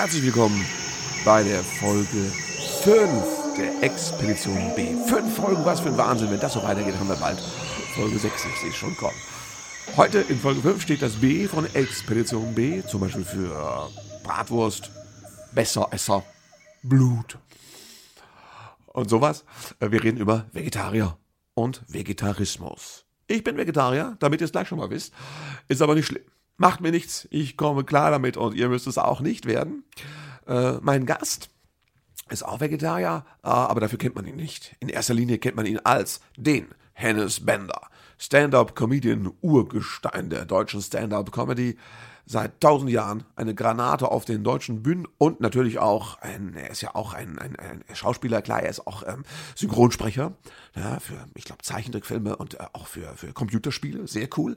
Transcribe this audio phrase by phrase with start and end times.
[0.00, 0.64] Herzlich willkommen
[1.24, 2.30] bei der Folge
[2.84, 4.94] 5 der Expedition B.
[5.08, 6.30] Fünf Folgen, was für ein Wahnsinn.
[6.30, 7.40] Wenn das so weitergeht, haben wir bald
[7.96, 8.44] Folge 6.
[8.44, 9.16] Ich sehe schon kommen.
[9.96, 13.90] Heute in Folge 5 steht das B von Expedition B, zum Beispiel für
[14.22, 14.88] Bratwurst,
[15.52, 16.22] Besseresser,
[16.84, 17.36] Blut
[18.86, 19.44] und sowas.
[19.80, 21.18] Wir reden über Vegetarier
[21.54, 23.04] und Vegetarismus.
[23.26, 25.12] Ich bin Vegetarier, damit ihr es gleich schon mal wisst.
[25.66, 26.22] Ist aber nicht schlimm.
[26.58, 27.28] Macht mir nichts.
[27.30, 29.84] Ich komme klar damit und ihr müsst es auch nicht werden.
[30.46, 31.50] Äh, mein Gast
[32.30, 34.76] ist auch Vegetarier, äh, aber dafür kennt man ihn nicht.
[34.80, 37.80] In erster Linie kennt man ihn als den Hennes Bender.
[38.18, 41.78] Stand-up-Comedian Urgestein der deutschen Stand-up-Comedy.
[42.30, 46.82] Seit tausend Jahren eine Granate auf den deutschen Bühnen und natürlich auch ein, er ist
[46.82, 49.24] ja auch ein, ein, ein Schauspieler, klar, er ist auch ähm,
[49.54, 50.34] Synchronsprecher
[50.76, 54.56] ja, für, ich glaube, Zeichentrickfilme und äh, auch für, für Computerspiele, sehr cool.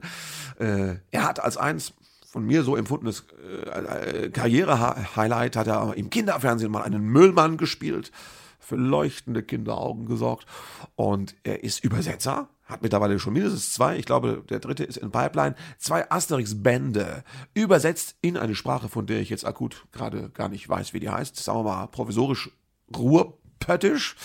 [0.58, 1.94] Äh, er hat als eins
[2.26, 8.12] von mir so empfundenes äh, äh, Karriere-Highlight hat er im Kinderfernsehen mal einen Müllmann gespielt,
[8.58, 10.46] für leuchtende Kinderaugen gesorgt.
[10.94, 15.10] Und er ist Übersetzer, hat mittlerweile schon mindestens zwei, ich glaube, der dritte ist in
[15.10, 20.68] Pipeline, zwei Asterix-Bände übersetzt in eine Sprache, von der ich jetzt akut gerade gar nicht
[20.68, 21.36] weiß, wie die heißt.
[21.36, 22.50] Sagen wir mal provisorisch
[22.96, 24.16] Ruhrpöttisch.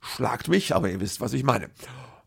[0.00, 1.70] Schlagt mich, aber ihr wisst, was ich meine.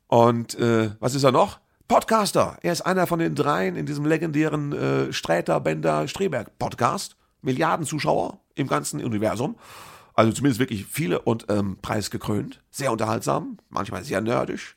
[0.07, 1.59] Und äh, was ist er noch?
[1.87, 2.57] Podcaster.
[2.61, 7.15] Er ist einer von den dreien in diesem legendären äh, Sträter, Bender, Streberg Podcast.
[7.41, 9.55] Milliarden Zuschauer im ganzen Universum.
[10.13, 12.61] Also zumindest wirklich viele und ähm, preisgekrönt.
[12.69, 14.75] Sehr unterhaltsam, manchmal sehr nerdisch,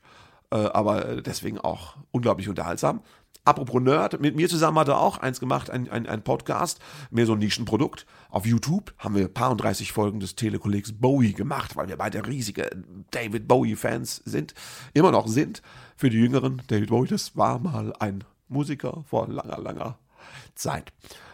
[0.55, 3.01] aber deswegen auch unglaublich unterhaltsam.
[3.45, 6.79] Apropos Nerd, mit mir zusammen hat er auch eins gemacht, ein, ein, ein Podcast,
[7.11, 8.05] mehr so ein Nischenprodukt.
[8.29, 12.25] Auf YouTube haben wir paar und 30 Folgen des Telekollegs Bowie gemacht, weil wir beide
[12.25, 12.69] riesige
[13.11, 14.53] David Bowie-Fans sind,
[14.93, 15.61] immer noch sind.
[15.97, 19.99] Für die Jüngeren, David Bowie, das war mal ein Musiker vor langer, langer
[20.55, 20.93] Zeit.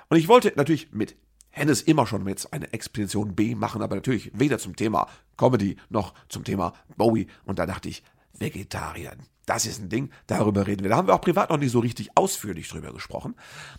[0.09, 1.15] Und ich wollte natürlich mit
[1.51, 6.13] Hennes immer schon mit eine Expedition B machen, aber natürlich weder zum Thema Comedy noch
[6.27, 7.27] zum Thema Bowie.
[7.45, 8.03] Und da dachte ich,
[8.37, 9.13] Vegetarier.
[9.49, 10.91] Das ist ein Ding, darüber reden wir.
[10.91, 13.33] Da haben wir auch privat noch nicht so richtig ausführlich drüber gesprochen.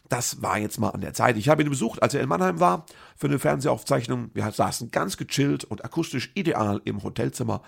[0.09, 1.37] Das war jetzt mal an der Zeit.
[1.37, 4.33] Ich habe ihn besucht, als er in Mannheim war, für eine Fernsehaufzeichnung.
[4.35, 7.63] Wir saßen ganz gechillt und akustisch ideal im Hotelzimmer.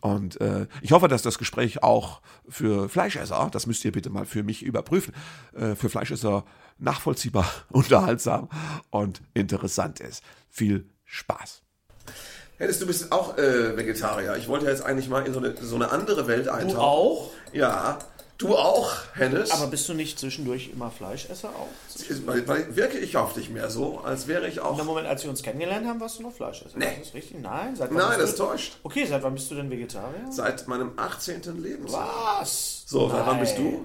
[0.00, 4.24] Und äh, ich hoffe, dass das Gespräch auch für Fleischesser, das müsst ihr bitte mal
[4.24, 5.12] für mich überprüfen,
[5.56, 6.44] äh, für Fleischesser
[6.78, 8.48] nachvollziehbar, unterhaltsam
[8.90, 10.22] und interessant ist.
[10.48, 11.62] Viel Spaß.
[12.58, 14.36] Hennes, du bist auch äh, Vegetarier.
[14.36, 16.74] Ich wollte jetzt eigentlich mal in so eine, so eine andere Welt eintauchen.
[16.74, 17.30] Du auch?
[17.52, 17.98] Ja.
[18.36, 19.50] Du auch, Hennes?
[19.50, 21.68] Aber bist du nicht zwischendurch immer Fleischesser auch?
[22.26, 24.72] weil, weil wirke ich auf dich mehr so, als wäre ich auch.
[24.72, 26.78] In dem Moment, als wir uns kennengelernt haben, warst du noch Fleischesser.
[26.78, 26.86] Nee.
[26.86, 27.40] Ist das richtig?
[27.40, 27.74] Nein?
[27.74, 28.76] Seit wann Nein, das du, täuscht.
[28.84, 30.30] Okay, seit wann bist du denn Vegetarier?
[30.30, 31.60] Seit meinem 18.
[31.60, 32.38] Lebensjahr.
[32.40, 32.84] Was?
[32.86, 33.84] So, seit wann bist du?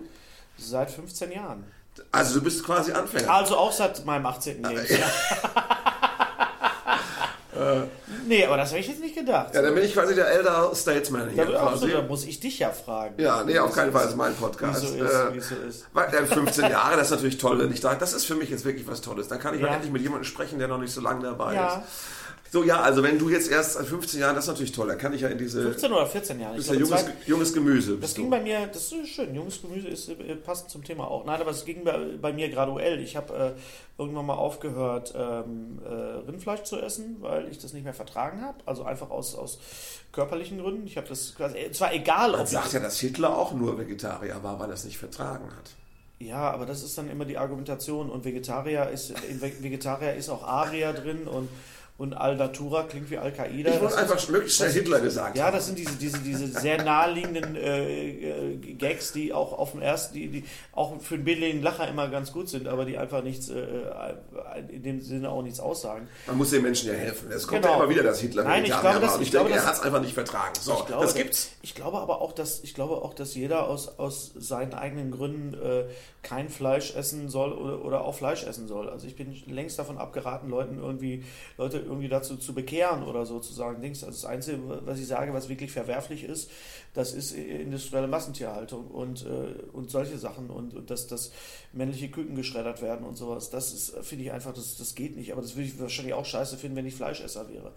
[0.57, 1.63] Seit 15 Jahren.
[2.11, 3.31] Also du bist quasi Anfänger.
[3.31, 4.63] Also auch seit meinem 18.
[4.63, 5.11] Lebensjahr.
[8.27, 9.53] nee, aber das habe ich jetzt nicht gedacht.
[9.53, 11.91] Ja, dann bin ich quasi der Elder Statesman hier da, quasi.
[11.91, 13.15] da muss ich dich ja fragen.
[13.17, 14.15] Ja, nee, auf keinen Fall ist.
[14.15, 14.81] mein Podcast.
[14.83, 15.85] Wie so ist, Äh, wie so ist.
[15.93, 17.95] Weil, äh, 15 Jahre, das ist natürlich toll, wenn ich da.
[17.95, 19.27] Das ist für mich jetzt wirklich was Tolles.
[19.27, 19.73] Dann kann ich mal Ja.
[19.75, 21.67] endlich mit jemandem sprechen, der noch nicht so lange dabei Ja.
[21.77, 21.83] ist.
[22.53, 24.99] So, ja, also wenn du jetzt erst seit 15 Jahren, das ist natürlich toll, dann
[24.99, 25.63] kann ich ja in diese.
[25.63, 26.55] 15 oder 14 Jahre.
[26.55, 27.97] bist ja junges, zwei- junges Gemüse.
[27.97, 28.29] Das ging du.
[28.29, 31.25] bei mir, das ist schön, junges Gemüse ist äh, passend zum Thema auch.
[31.25, 32.99] Nein, aber es ging bei, bei mir graduell.
[32.99, 35.89] Ich habe äh, irgendwann mal aufgehört, ähm, äh,
[36.29, 38.59] Rindfleisch zu essen, weil ich das nicht mehr vertragen habe.
[38.67, 39.57] Also einfach aus, aus
[40.11, 40.85] körperlichen Gründen.
[40.85, 43.79] Ich habe das quasi, es war egal, Man ob sagt ja, dass Hitler auch nur
[43.79, 45.71] Vegetarier war, weil er es nicht vertragen hat.
[46.19, 48.11] Ja, aber das ist dann immer die Argumentation.
[48.11, 51.49] Und Vegetarier ist, in Ve- Vegetarier ist auch Aria drin und,
[51.95, 53.69] und Al-Natura klingt wie Al-Qaida.
[53.75, 57.55] Ich wollte einfach möglichst schnell Hitler gesagt Ja, das sind diese, diese, diese sehr naheliegenden
[57.55, 61.87] äh, äh, Gags, die auch auf dem ersten, die, die auch für einen billigen Lacher
[61.87, 63.61] immer ganz gut sind, aber die einfach nichts, äh,
[64.69, 66.07] in dem Sinne auch nichts aussagen.
[66.25, 67.31] Man muss den Menschen ja helfen.
[67.31, 67.77] Es kommt Genau.
[67.77, 69.67] ja immer wieder, dass Hitler Nein, ich glaube, das- ich, ich glaube, denke, er das-
[69.73, 70.53] hat es einfach nicht vertragen.
[70.59, 71.51] So, ich glaube, das gibt's.
[71.61, 75.53] Ich glaube aber auch, dass ich glaube auch, dass jeder aus, aus seinen eigenen Gründen
[75.53, 75.83] äh,
[76.23, 78.89] kein Fleisch essen soll oder, oder auch Fleisch essen soll.
[78.89, 81.23] Also ich bin längst davon abgeraten, Leuten irgendwie
[81.57, 84.03] Leute irgendwie dazu zu bekehren oder sozusagen Dings.
[84.03, 86.49] Also das Einzige, was ich sage, was wirklich verwerflich ist,
[86.93, 91.31] das ist industrielle Massentierhaltung und, äh, und solche Sachen und, und dass, dass
[91.71, 93.49] männliche Küken geschreddert werden und sowas.
[93.49, 95.31] Das ist, finde ich einfach, das, das geht nicht.
[95.31, 97.71] Aber das würde ich wahrscheinlich auch scheiße finden, wenn ich Fleischesser wäre.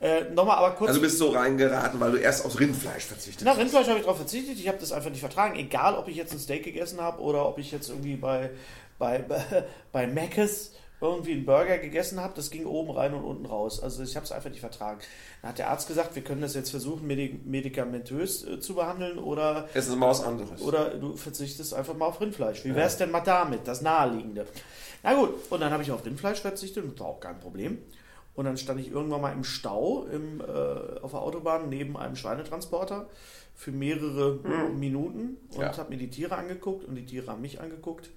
[0.00, 0.88] Äh, Nochmal aber kurz.
[0.88, 3.58] Also du bist so reingeraten, weil du erst auf Rindfleisch verzichtet Na, hast.
[3.58, 4.58] Rindfleisch habe ich darauf verzichtet.
[4.58, 5.58] Ich habe das einfach nicht vertragen.
[5.58, 8.50] Egal, ob ich jetzt ein Steak gegessen habe oder ob ich jetzt irgendwie bei,
[8.98, 13.46] bei, bei, bei Mc's irgendwie einen Burger gegessen habe, das ging oben rein und unten
[13.46, 13.82] raus.
[13.82, 15.00] Also ich habe es einfach nicht vertragen.
[15.42, 19.18] Dann hat der Arzt gesagt, wir können das jetzt versuchen, medik medikamentös äh, zu behandeln
[19.18, 20.62] oder, Es ist mal was anderes.
[20.62, 22.64] oder du verzichtest einfach mal auf Rindfleisch.
[22.64, 24.46] Wie wäre es denn mal damit, das Naheliegende?
[25.02, 27.78] Na gut, und dann habe ich auf Rindfleisch verzichtet und war auch kein Problem.
[28.34, 30.44] Und dann stand ich irgendwann mal im Stau im, äh,
[31.02, 33.06] auf der Autobahn neben einem Schweinetransporter
[33.54, 34.38] für mehrere
[34.74, 35.76] Minuten und Ja.
[35.76, 38.10] habe mir die Tiere angeguckt und die Tiere haben mich angeguckt.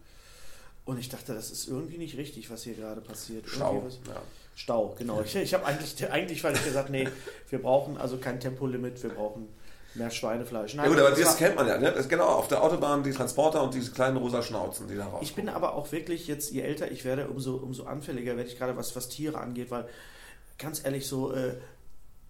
[0.87, 3.45] Und ich dachte, das ist irgendwie nicht richtig, was hier gerade passiert.
[3.45, 3.85] Stau.
[4.07, 4.21] Ja.
[4.55, 5.21] Stau, genau.
[5.21, 7.09] Ich, ich habe eigentlich, eigentlich weil ich gesagt, nee,
[7.49, 9.49] wir brauchen also kein Tempolimit, wir brauchen
[9.95, 10.75] mehr Schweinefleisch.
[10.75, 11.91] Nein, Ja gut, aber das das kennt man ja, ne?
[11.91, 15.19] Das genau, auf der Autobahn die Transporter und diese kleinen rosa Schnauzen, die da raus.
[15.21, 18.57] Ich bin aber auch wirklich jetzt, je älter ich werde, umso, umso anfälliger werde ich
[18.57, 19.89] gerade, was, was Tiere angeht, weil
[20.57, 21.57] ganz ehrlich, so äh,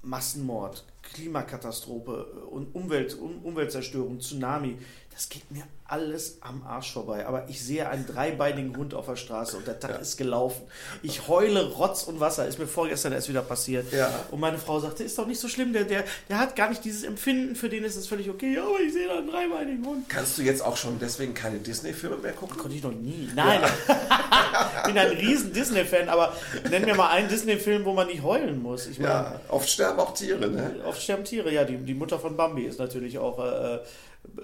[0.01, 0.83] Massenmord,
[1.13, 4.77] Klimakatastrophe äh, und Umwelt, um, Umweltzerstörung, Tsunami,
[5.13, 7.25] das geht mir alles am Arsch vorbei.
[7.25, 10.61] Aber ich sehe einen dreibeinigen Hund auf der Straße und der Tag ist gelaufen.
[11.01, 12.45] Ich heule Rotz und Wasser.
[12.47, 13.91] Ist mir vorgestern erst wieder passiert.
[13.91, 14.11] Ja.
[14.29, 16.83] Und meine Frau sagte, ist doch nicht so schlimm, der, der, der hat gar nicht
[16.85, 18.59] dieses Empfinden, für den ist es völlig okay.
[18.59, 20.07] Aber ich sehe da einen dreibeinigen Hund.
[20.09, 22.57] Kannst du jetzt auch schon deswegen keine Disney-Filme mehr gucken?
[22.57, 23.29] Konnte ich noch nie.
[23.33, 23.61] Nein.
[23.63, 26.33] ich bin ein riesen Disney-Fan, aber
[26.69, 28.85] nenn mir mal einen Disney-Film, wo man nicht heulen muss.
[28.85, 30.75] Ich meine, Ja, oft sterben auch Tiere, ne?
[30.85, 31.51] oft sterben Tiere.
[31.51, 33.75] Ja, die, die Mutter von Bambi ist natürlich auch äh,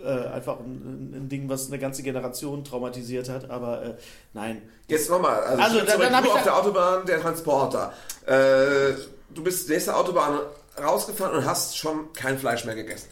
[0.04, 3.50] äh, einfach ein, ein Ding, was eine ganze Generation traumatisiert hat.
[3.50, 3.94] Aber äh,
[4.34, 4.62] nein.
[4.88, 7.94] Jetzt nochmal, also, Also, dann- dann du ich auf der Autobahn, der Transporter.
[8.26, 8.94] Äh,
[9.34, 10.40] du bist nächste Autobahn
[10.82, 13.10] rausgefahren und hast schon kein Fleisch mehr gegessen.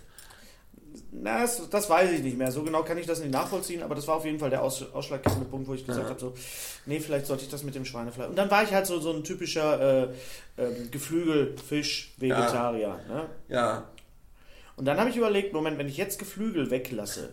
[1.23, 2.51] Na, das, das weiß ich nicht mehr.
[2.51, 4.83] So genau kann ich das nicht nachvollziehen, aber das war auf jeden Fall der Aus,
[4.91, 6.33] ausschlaggebende Punkt, wo ich gesagt habe, so,
[6.87, 8.29] nee, vielleicht sollte ich das mit dem Schweinefleisch.
[8.29, 10.07] Und dann war ich halt so, so ein typischer äh,
[10.57, 12.99] ähm, Geflügel-Fisch-Vegetarier.
[13.07, 13.25] Ne?
[13.49, 13.83] Ja,
[14.77, 17.29] Und dann habe ich überlegt, Moment, wenn ich jetzt Geflügel weglasse,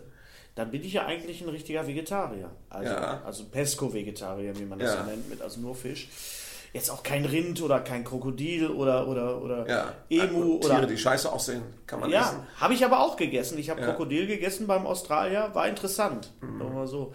[0.55, 2.51] dann bin ich ja eigentlich ein richtiger Vegetarier.
[2.69, 3.21] Also, Ja.
[3.25, 4.99] also Pesco-Vegetarier, wie man das Ja.
[5.01, 6.09] ja nennt, mit also nur Fisch.
[6.73, 9.93] Jetzt auch kein Rind oder kein Krokodil oder, oder, oder ja.
[10.09, 10.85] Emu Und Tiere, oder.
[10.87, 12.37] die scheiße aussehen, kann man essen.
[12.39, 13.57] Ja, habe ich aber auch gegessen.
[13.57, 13.87] Ich habe Ja.
[13.87, 13.91] Mhm.
[13.91, 16.31] Krokodil gegessen beim Australier, war interessant.
[16.41, 17.13] Sagen wir mal so.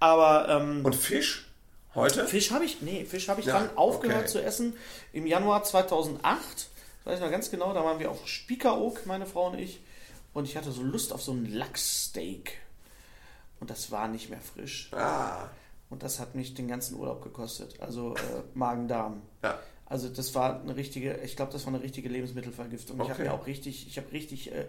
[0.00, 1.46] Aber ähm, Und Fisch?
[1.94, 2.26] Heute?
[2.26, 4.28] Fisch habe ich, nee, Fisch habe ich Ja, dann aufgehört okay.
[4.28, 4.72] zu essen
[5.12, 6.18] im Januar 2008.
[6.24, 9.80] Das weiß ich noch ganz genau, da waren wir auf Spiekeroog, meine Frau und ich.
[10.32, 12.58] Und ich hatte so Lust auf so ein Lachssteak.
[13.60, 14.88] Und das war nicht mehr frisch.
[14.92, 15.48] Ah,
[15.90, 17.80] Und das hat mich den ganzen Urlaub gekostet.
[17.80, 18.18] Also äh,
[18.54, 19.22] Magen-Darm.
[19.42, 19.58] ja.
[19.86, 22.96] Also das war eine richtige, ich glaube, das war eine richtige Lebensmittelvergiftung.
[22.96, 23.22] Ich habe Okay.
[23.24, 24.64] mir auch richtig, ich habe richtig äh,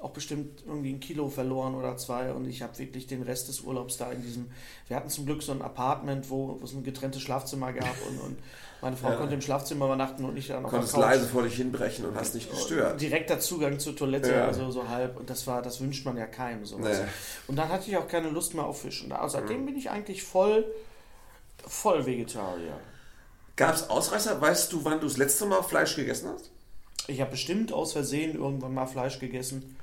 [0.00, 3.60] auch bestimmt irgendwie ein Kilo verloren oder zwei und ich habe wirklich den Rest des
[3.60, 4.50] Urlaubs da in diesem,
[4.88, 8.18] wir hatten zum Glück so ein Apartment, wo, wo es ein getrenntes Schlafzimmer gab und,
[8.20, 8.38] und
[8.84, 9.16] meine Frau Ja.
[9.16, 12.14] konnte im Schlafzimmer übernachten und ich dann auf der Konntest leise vor dich hinbrechen und
[12.16, 13.00] hast nicht gestört.
[13.00, 14.46] Direkter Zugang zur Toilette, Ja.
[14.46, 15.18] also so halb.
[15.18, 16.78] Und das war, das wünscht man ja keinem so.
[16.78, 16.88] Nee.
[17.48, 19.02] Und dann hatte ich auch keine Lust mehr auf Fisch.
[19.02, 19.66] Und seitdem Mhm.
[19.66, 20.64] bin ich eigentlich voll,
[21.66, 22.78] voll Vegetarier.
[23.56, 24.40] Gab es Ausreißer?
[24.40, 26.50] Weißt du, wann du das letzte Mal Fleisch gegessen hast?
[27.06, 29.76] Ich habe bestimmt aus Versehen irgendwann mal Fleisch gegessen.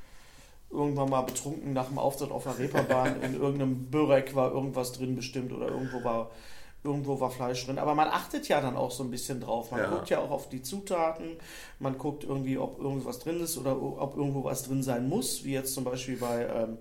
[0.69, 3.21] Irgendwann mal betrunken nach dem Auftritt auf der Reeperbahn.
[3.23, 6.31] In irgendeinem Börek war irgendwas drin bestimmt oder irgendwo war,
[6.83, 7.77] irgendwo war Fleisch drin.
[7.77, 9.71] Aber man achtet ja dann auch so ein bisschen drauf.
[9.71, 9.89] Man Ja.
[9.89, 11.37] guckt ja auch auf die Zutaten.
[11.79, 15.43] Man guckt irgendwie, ob irgendwas drin ist oder ob irgendwo was drin sein muss.
[15.43, 16.77] Wie jetzt zum Beispiel bei, ähm,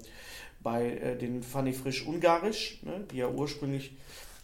[0.62, 3.94] bei äh, den Funny Frisch Ungarisch, ne, die ja ursprünglich,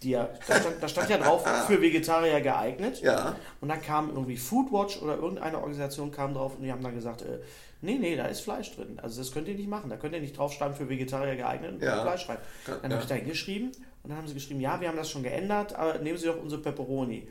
[0.02, 3.00] die ja, da stand, da stand ja drauf, für Vegetarier geeignet.
[3.00, 3.34] Ja.
[3.62, 7.22] Und dann kam irgendwie Foodwatch oder irgendeine Organisation kam drauf und die haben dann gesagt,
[7.22, 7.38] äh,
[7.80, 8.98] nee, nee, da ist Fleisch drin.
[9.02, 9.88] Also das könnt ihr nicht machen.
[9.88, 12.02] Da könnt ihr nicht draufschreiben für Vegetarier geeignet und Ja.
[12.02, 12.38] Fleisch rein.
[12.66, 12.76] Ja.
[12.82, 13.72] Dann habe ich da hingeschrieben
[14.06, 16.40] und dann haben sie geschrieben, ja, wir haben das schon geändert, aber nehmen Sie doch
[16.40, 17.26] unsere Pepperoni.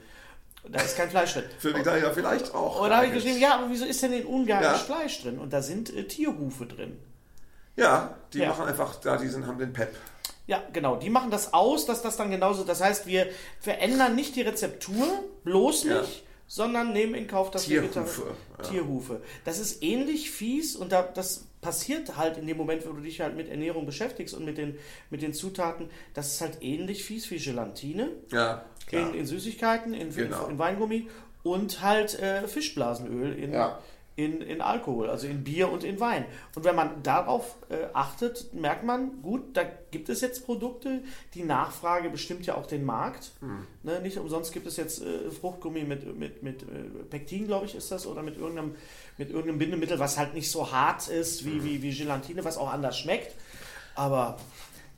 [0.70, 1.46] Da ist kein Fleisch drin.
[1.58, 2.82] Für Vegetarier vielleicht auch.
[2.82, 4.74] Und da habe ich geschrieben, ja, aber wieso ist denn in Ungarn Ja.
[4.74, 5.40] Fleisch drin?
[5.40, 7.00] Und da sind äh, Tierhufe drin.
[7.78, 8.50] Ja, die Ja.
[8.50, 9.96] machen einfach da, die sind, haben den Pep.
[10.48, 10.98] Ja, genau.
[10.98, 12.66] Die machen das aus, dass das dann genauso.
[12.66, 13.28] Das heißt, wir
[13.62, 15.08] verändern nicht die Rezeptur,
[15.46, 16.02] bloß Ja.
[16.02, 18.64] nicht, sondern nehmen in Kauf, dass wir Tierhufe, ja.
[18.70, 19.22] Tierhufe.
[19.46, 23.22] Das ist ähnlich fies und da, das passiert halt in dem Moment, wo du dich
[23.22, 24.78] halt mit Ernährung beschäftigst und mit den,
[25.10, 25.90] mit den Zutaten.
[26.14, 30.46] Das ist halt ähnlich fies wie Gelatine Ja, in, in Süßigkeiten, in, Genau.
[30.46, 31.08] in, in Weingummi
[31.42, 33.80] und halt äh, Fischblasenöl in, Ja.
[34.16, 36.26] in, in Alkohol, also in Bier und in Wein.
[36.56, 41.02] Und wenn man darauf äh, achtet, merkt man, gut, da gibt es jetzt Produkte,
[41.34, 43.32] die Nachfrage bestimmt ja auch den Markt.
[43.42, 43.66] Hm.
[43.84, 46.66] Ne, nicht umsonst gibt es jetzt äh, Fruchtgummi mit, mit, mit äh,
[47.10, 48.76] Pektin, glaube ich, ist das, oder mit irgendeinem,
[49.18, 52.72] mit irgendeinem Bindemittel, was halt nicht so hart ist wie, wie, wie Gelatine, was auch
[52.72, 53.34] anders schmeckt.
[53.96, 54.38] Aber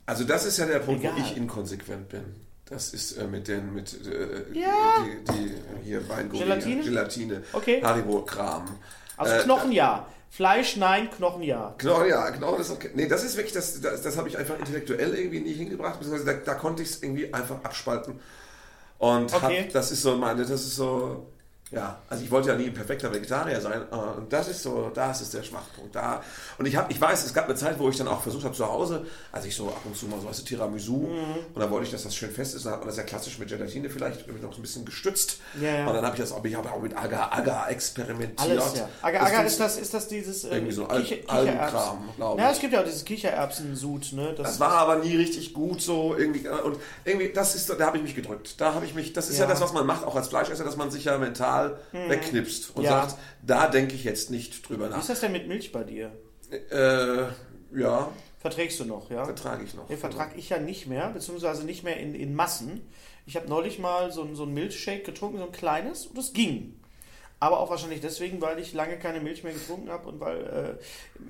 [0.06, 1.16] Also das ist ja der Punkt, Egal.
[1.16, 2.24] wo ich inkonsequent bin.
[2.66, 5.04] Das ist äh, mit den, mit äh, Ja.
[5.04, 6.82] die, die hier Weingummi, Gelatine?
[6.82, 7.80] Gelatine, Okay.
[7.82, 8.78] Haribo-Kram.
[9.16, 10.06] also Äh, Knochen ja.
[10.30, 11.74] Fleisch nein, Knochen ja.
[11.78, 12.90] Knochen, ja, Knochen ist okay.
[12.94, 16.26] Nee, das ist wirklich, das, das, das habe ich einfach intellektuell irgendwie nie hingebracht, beziehungsweise
[16.26, 18.20] da, da konnte ich es irgendwie einfach abspalten.
[18.98, 19.62] Und Okay.
[19.64, 21.30] hab, das ist so meine, das ist so,
[21.70, 23.82] ja, also ich wollte ja nie ein perfekter Vegetarier sein.
[23.90, 25.94] äh, Und das ist so, das ist der Schwachpunkt.
[25.94, 26.22] Da.
[26.58, 28.54] Und ich habe, ich weiß, es gab eine Zeit, wo ich dann auch versucht habe
[28.54, 31.34] zu Hause, als ich so ab und zu mal so du, Tiramisu Mhm.
[31.54, 32.64] und dann wollte ich, dass das schön fest ist.
[32.64, 35.38] Dann hat man das ja klassisch mit Gelatine vielleicht noch so ein bisschen gestützt.
[35.60, 35.86] Ja, ja.
[35.86, 38.40] Und dann habe ich das auch, ich habe auch mit Agar Agar experimentiert.
[38.40, 38.88] Alles, ja.
[39.02, 42.38] Agar, Das Agar find's- ist das, ist das dieses äh, Irgendwie so Al- Algenkram, glaub
[42.38, 42.52] Ja, ich.
[42.56, 44.34] es gibt ja auch dieses Kichererbsen-Sud, ne?
[44.36, 47.98] Das war aber nie richtig gut so irgendwie äh, und irgendwie das ist da habe
[47.98, 48.60] ich mich gedrückt.
[48.60, 49.44] Da habe ich mich das ist ja.
[49.44, 49.50] Ja.
[49.50, 51.57] das was man macht auch als Fleischesser, dass man sich ja mental
[51.92, 52.90] wegknipst und Ja.
[53.08, 55.00] sagt, da denke ich jetzt nicht drüber Wie nach.
[55.00, 56.12] ist das denn mit Milch bei dir?
[56.70, 58.10] Äh, ja,
[58.40, 59.24] Verträgst du noch, ja?
[59.24, 59.88] vertrage ich noch.
[59.88, 62.82] Nee, vertrag ich ja nicht mehr, beziehungsweise nicht mehr in, in Massen.
[63.26, 66.32] Ich habe neulich mal so, ein- so ein Milchshake getrunken, so ein kleines, und das
[66.32, 66.74] ging.
[67.40, 70.78] Aber auch wahrscheinlich deswegen, weil ich lange keine Milch mehr getrunken habe und weil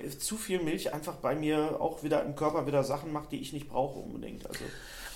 [0.02, 3.40] äh, zu viel Milch einfach bei mir auch wieder im Körper wieder Sachen macht, die
[3.40, 4.46] ich nicht brauche unbedingt.
[4.46, 4.64] Also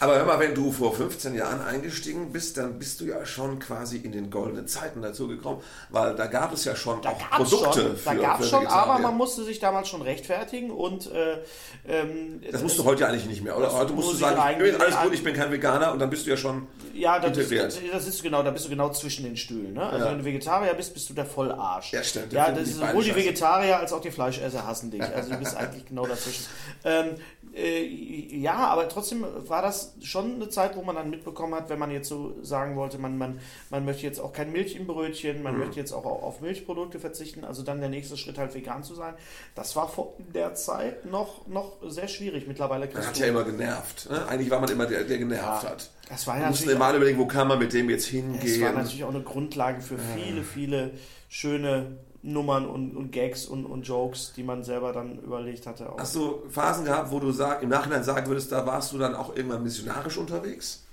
[0.02, 3.60] Aber hör mal, wenn du vor 15 Jahren eingestiegen bist, dann bist du ja schon
[3.60, 7.30] quasi in den goldenen Zeiten dazu gekommen, weil da gab es ja schon Da auch
[7.30, 11.08] Produkte schon, für, da gab's für schon, aber man musste sich damals schon rechtfertigen und
[11.12, 11.38] äh,
[11.86, 13.72] ähm, das musst du heute ja eigentlich nicht mehr, oder?
[13.72, 16.30] Heute musst du sagen, ich alles gut, ich bin kein Veganer und dann bist du
[16.30, 17.66] ja schon Ja, das, integriert.
[17.66, 19.72] das, das ist genau, da bist du genau zwischen den Stühlen.
[19.74, 19.82] Ne?
[19.84, 20.10] Also Ja.
[20.10, 21.92] wenn du Vegetarier bist, bist du der Vollarsch.
[21.92, 22.32] Ja, stimmt.
[22.32, 23.14] Ja, Da das ist sowohl die.
[23.14, 25.02] Vegetarier als auch die Fleischesser hassen dich.
[25.02, 26.44] Also du bist eigentlich genau dazwischen.
[26.84, 27.10] Ähm,
[27.54, 31.78] äh, ja, aber trotzdem war das schon eine Zeit, wo man dann mitbekommen hat, wenn
[31.78, 33.40] man jetzt so sagen wollte, man, man,
[33.70, 35.42] man möchte jetzt auch kein Milch im Brötchen, Mhm.
[35.42, 38.94] man möchte jetzt auch auf Milchprodukte verzichten, also dann der nächste Schritt halt vegan zu
[38.94, 39.14] sein.
[39.54, 42.46] Das war vor der Zeit noch, noch sehr schwierig.
[42.48, 44.08] Mittlerweile Man kriegst hat ja immer genervt.
[44.10, 44.26] Ne?
[44.28, 45.90] Eigentlich war man immer der, der genervt Ja, hat.
[46.08, 48.12] das war ja Man musste natürlich immer überlegen, wo kann man mit dem jetzt Es
[48.14, 48.74] war hingehen.
[48.74, 50.90] natürlich auch eine Grundlage für viele, viele
[51.28, 55.92] schöne Nummern und, und Gags und, und Jokes, die man selber dann überlegt hatte.
[55.92, 55.98] Auch.
[55.98, 59.14] Hast du Phasen gehabt, wo du sag, im Nachhinein sagen würdest, da warst du dann
[59.14, 60.84] auch irgendwann missionarisch unterwegs?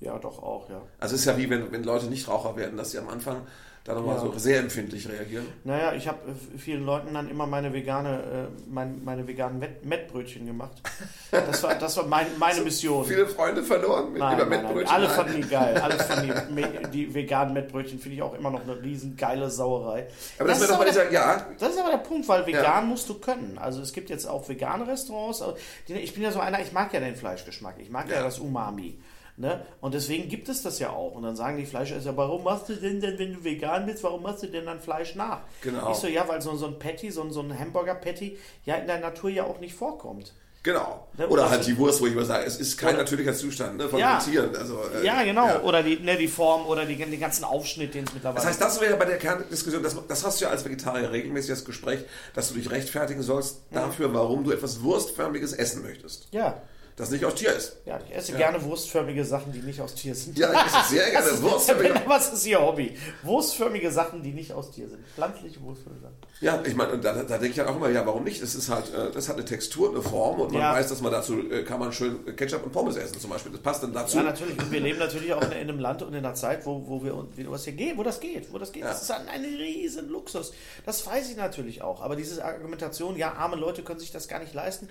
[0.00, 0.82] Ja, doch auch, ja.
[0.98, 3.42] Also es ist ja wie, wenn, wenn Leute nicht Raucher werden, dass sie am Anfang
[3.84, 4.20] da nochmal Ja.
[4.20, 5.46] so sehr empfindlich reagieren.
[5.64, 9.84] Naja, ich habe äh, vielen Leuten dann immer meine vegane, äh, mein, meine veganen Met
[9.86, 10.82] Mettbrötchen gemacht.
[11.30, 13.04] Das war, das war mein, meine Mission.
[13.06, 14.62] Viele Freunde verloren mit Nein, über nein, nein.
[14.64, 14.94] Mettbrötchen.
[14.94, 15.78] Alle fanden die geil.
[15.78, 20.06] Alle fanden die, die veganen Mettbrötchen finde ich auch immer noch eine riesen geile Sauerei.
[20.38, 22.62] Aber das, ist doch mal aber der- ja, Das ist aber der Punkt, weil vegan
[22.64, 22.80] Ja.
[22.82, 23.56] musst du können.
[23.58, 25.42] Also es gibt jetzt auch vegane Restaurants.
[25.88, 27.76] Ich bin ja so einer, ich mag ja den Fleischgeschmack.
[27.78, 28.22] Ich mag ja, Ja.
[28.24, 28.98] das Umami.
[29.40, 29.64] Ne?
[29.80, 31.12] Und deswegen gibt es das ja auch.
[31.14, 34.22] Und dann sagen die Fleischesser, warum machst du denn, denn, wenn du vegan bist, warum
[34.22, 35.40] machst du denn dann Fleisch nach?
[35.62, 35.90] Genau.
[35.92, 38.86] Ich so, ja, weil so, so ein Patty, so, ein- so ein Hamburger-Patty ja in
[38.86, 40.34] der Natur ja auch nicht vorkommt.
[40.62, 41.06] genau.
[41.16, 43.78] Ne, Oder oder- halt die Wurst, wo ich immer sage, es ist kein natürlicher Zustand
[43.78, 44.18] ne, von Ja.
[44.18, 44.54] den Tieren.
[44.54, 45.46] Also, äh, Ja, genau.
[45.46, 45.62] ja.
[45.62, 48.60] Oder die, ne, die Form oder die, den ganzen Aufschnitt, den es mittlerweile Das heißt,
[48.60, 52.00] das wäre bei der Kerndiskussion, das, das hast du ja als Vegetarier regelmäßig das Gespräch,
[52.34, 56.28] dass du dich rechtfertigen sollst dafür, warum du etwas Wurstförmiges essen möchtest.
[56.30, 56.60] Ja.
[57.00, 57.78] Das nicht aus Tier ist.
[57.86, 58.38] Ja, ich esse Ja.
[58.38, 60.38] gerne wurstförmige Sachen, die nicht aus Tier sind.
[60.38, 62.96] Ja, ich esse sehr gerne ist- Wurstförmige- Was ist Ihr Hobby?
[63.22, 65.04] Wurstförmige Sachen, die nicht aus Tier sind.
[65.14, 66.16] Pflanzliche Wurstförmige Sachen.
[66.40, 68.40] Ja, ich meine, da, da denke ich dann auch immer, ja, warum nicht?
[68.42, 70.72] Es ist halt, äh, das hat eine Textur, eine Form und man Ja.
[70.74, 73.52] weiß, dass man dazu, äh, kann man schön Ketchup und Pommes essen zum Beispiel.
[73.52, 74.16] Das passt dann dazu.
[74.18, 74.58] Ja, natürlich.
[74.58, 77.26] Und wir leben natürlich auch in einem Land und in einer Zeit, wo, wo wir
[77.36, 78.82] wie das hier geht, wo das geht, wo das geht.
[78.82, 78.88] Ja.
[78.90, 80.52] Das ist ein, ein riesen Luxus.
[80.86, 82.00] Das weiß ich natürlich auch.
[82.00, 84.88] Aber diese Argumentation, ja, arme Leute können sich das gar nicht leisten.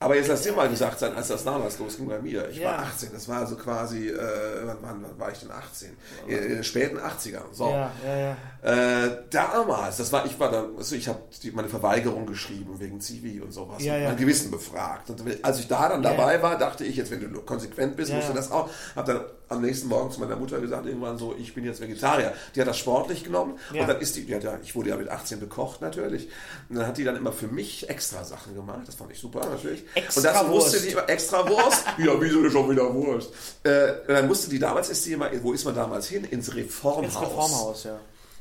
[0.00, 2.48] Aber jetzt lass dir mal gesagt sein, als das damals losging bei mir.
[2.50, 2.78] Ich war Ja.
[2.84, 4.16] 18, das war also quasi, äh,
[4.64, 5.96] wann, wann, wann war ich denn 18?
[6.28, 7.42] In den späten 80ern.
[7.52, 7.68] So.
[7.70, 8.36] Ja, ja, ja.
[8.62, 11.20] Äh, damals, das war, ich war da, also ich habe
[11.52, 14.08] meine Verweigerung geschrieben wegen Zivi und sowas, Ja, ja.
[14.08, 15.10] mein Gewissen befragt.
[15.10, 16.42] Und als ich da dann dabei ja.
[16.42, 18.68] war, dachte ich jetzt, wenn du konsequent bist, musst du das auch.
[18.96, 22.34] Hab dann am nächsten Morgen zu meiner Mutter gesagt, irgendwann so, ich bin jetzt Vegetarier.
[22.54, 23.82] Die hat das sportlich genommen Ja.
[23.82, 26.28] und dann ist die, ja, ich wurde ja mit 18 bekocht natürlich.
[26.68, 28.80] Und dann hat die dann immer für mich extra Sachen gemacht.
[28.86, 29.84] Das fand ich super natürlich.
[29.94, 30.84] Extra und das musste Wurst.
[30.84, 31.84] die immer extra Wurst.
[31.98, 33.30] ja, wieso denn schon wieder Wurst?
[33.62, 36.24] Äh, und dann musste die damals ist die immer, wo ist man damals hin?
[36.24, 37.04] Ins Reformhaus.
[37.04, 37.98] Ins Reformhaus, ja.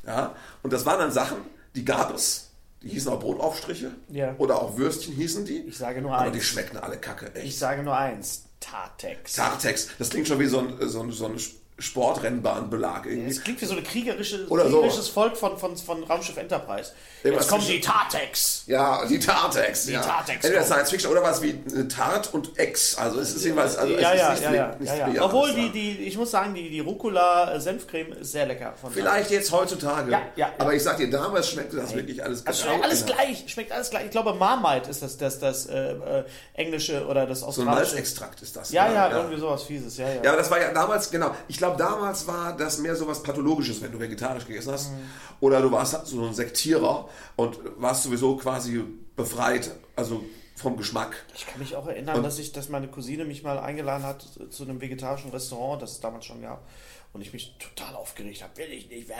[0.07, 1.37] Ja, und das waren dann Sachen,
[1.75, 2.45] die gab es.
[2.81, 3.91] Die hießen auch Brotaufstriche.
[4.09, 4.35] Ja.
[4.37, 5.61] Oder auch Würstchen hießen die.
[5.63, 6.33] Ich sage nur Aber eins.
[6.35, 7.59] die schmeckten alle kacke, Ich echt.
[7.59, 8.43] sage nur eins.
[8.59, 9.33] Tartex.
[9.33, 11.37] Tartex, das klingt schon wie so ein, so ein, so ein
[11.79, 13.29] Sportrennbahnbelag irgendwie.
[13.29, 16.91] Es klingt wie so ein kriegerische, kriegerisches Volk von, von, von Raumschiff Enterprise.
[17.23, 18.63] Irgendwas Jetzt kommen zwischen- die Tartex.
[18.65, 19.85] Ja, die Tartex.
[19.85, 20.01] Die ja.
[20.01, 20.63] Tartex Entweder.
[20.65, 22.97] Science Fiction oder was wie eine Tart und Ex.
[22.97, 23.77] Also es ist jedenfalls.
[23.77, 25.23] Also ja, es ja, ist ja, nicht, ja, ja, ja.
[25.23, 28.73] Obwohl das die, die, ich muss sagen, die, die Rucola-Senfcreme ist sehr lecker.
[28.81, 30.11] Von Vielleicht jetzt heutzutage.
[30.11, 30.51] Ja, ja.
[30.57, 33.89] Aber ich sag dir, damals schmeckte das wirklich alles genau schmeckt alles gleich, schmeckt alles
[33.91, 34.05] gleich.
[34.05, 37.75] Ich glaube, Marmite ist das, das, das äh, äh, englische oder das So ein australische.
[37.75, 38.71] Malzextrakt ist das.
[38.71, 40.23] ja, ja, irgendwie sowas Fieses, ja, ja.
[40.23, 41.35] Ja, aber das war ja damals, genau.
[41.47, 44.91] Ich glaube, damals war das mehr so was Pathologisches, wenn du vegetarisch gegessen hast.
[44.91, 44.97] Mhm.
[45.39, 48.83] Oder du warst so ein Sektierer und warst sowieso quasi
[49.15, 49.71] befreit.
[49.95, 50.23] Also
[50.57, 51.23] vom Geschmack.
[51.35, 54.63] Ich kann mich auch erinnern, dass ich, dass meine Cousine mich mal eingeladen hat zu
[54.63, 56.67] einem vegetarischen Restaurant, das es damals schon gab.
[57.13, 59.11] Und ich mich total aufgeregt habe, will ich nicht.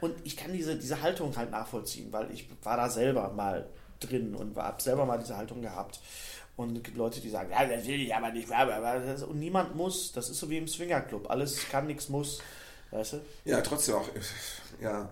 [0.00, 3.68] Und ich kann diese, diese Haltung halt nachvollziehen, weil ich war da selber mal
[4.00, 6.00] drin und habe selber mal diese Haltung gehabt.
[6.56, 8.48] Und es gibt Leute, die sagen, ja, das will ich aber nicht.
[9.28, 10.12] Und niemand muss.
[10.12, 11.28] Das ist so wie im Swingerclub.
[11.28, 12.40] Alles kann, nichts muss.
[12.90, 13.20] Weißt du?
[13.44, 14.08] Ja, trotzdem auch.
[14.80, 15.10] Ja,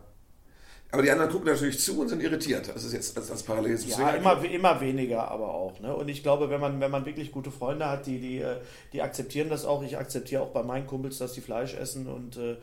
[0.93, 2.69] aber die anderen gucken natürlich zu und sind irritiert.
[2.69, 5.81] Das ist jetzt als, als Parallel zum Ja, immer, immer weniger aber auch.
[5.81, 5.97] Ne?
[5.97, 8.45] Und ich glaube, wenn man, wenn man wirklich gute Freunde hat, die, die,
[8.93, 9.83] die akzeptieren das auch.
[9.83, 12.57] Ich akzeptiere auch bei meinen Kumpels, dass die Fleisch essen und, äh,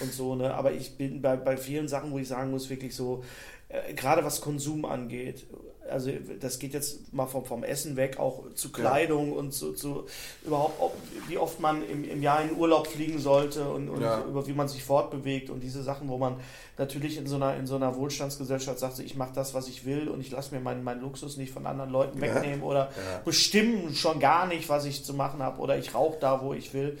[0.00, 0.34] und so.
[0.34, 0.52] Ne?
[0.52, 3.22] Aber ich bin bei, bei vielen Sachen, wo ich sagen muss, wirklich so,
[3.68, 5.46] äh, gerade was Konsum angeht,
[5.90, 9.38] also das geht jetzt mal vom, vom Essen weg, auch zu Kleidung ja.
[9.38, 10.06] und zu, zu
[10.44, 10.96] überhaupt, ob,
[11.28, 14.24] wie oft man im, im Jahr in Urlaub fliegen sollte und, und ja.
[14.24, 16.36] über wie man sich fortbewegt und diese Sachen, wo man
[16.78, 20.08] natürlich in so einer, in so einer Wohlstandsgesellschaft sagt, ich mache das, was ich will
[20.08, 22.66] und ich lasse mir meinen, meinen Luxus nicht von anderen Leuten wegnehmen ja.
[22.66, 22.90] oder
[23.24, 26.74] bestimmen schon gar nicht, was ich zu machen habe oder ich rauche da, wo ich
[26.74, 26.98] will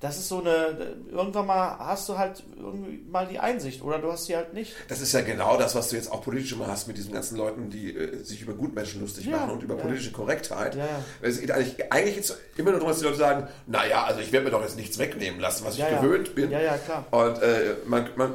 [0.00, 4.12] das ist so eine, irgendwann mal hast du halt irgendwie mal die Einsicht oder du
[4.12, 4.74] hast sie halt nicht.
[4.88, 7.36] Das ist ja genau das, was du jetzt auch politisch immer hast mit diesen ganzen
[7.36, 9.82] Leuten, die äh, sich über Gutmenschen lustig ja, machen und über ja.
[9.82, 10.74] politische Korrektheit.
[10.74, 10.86] Ja.
[11.22, 14.32] Es geht eigentlich, eigentlich jetzt immer nur darum, dass die Leute sagen, naja, also ich
[14.32, 16.50] werde mir doch jetzt nichts wegnehmen lassen, was ich gewöhnt bin.
[16.50, 17.06] Ja, ja, klar.
[17.10, 18.34] Und äh, man, man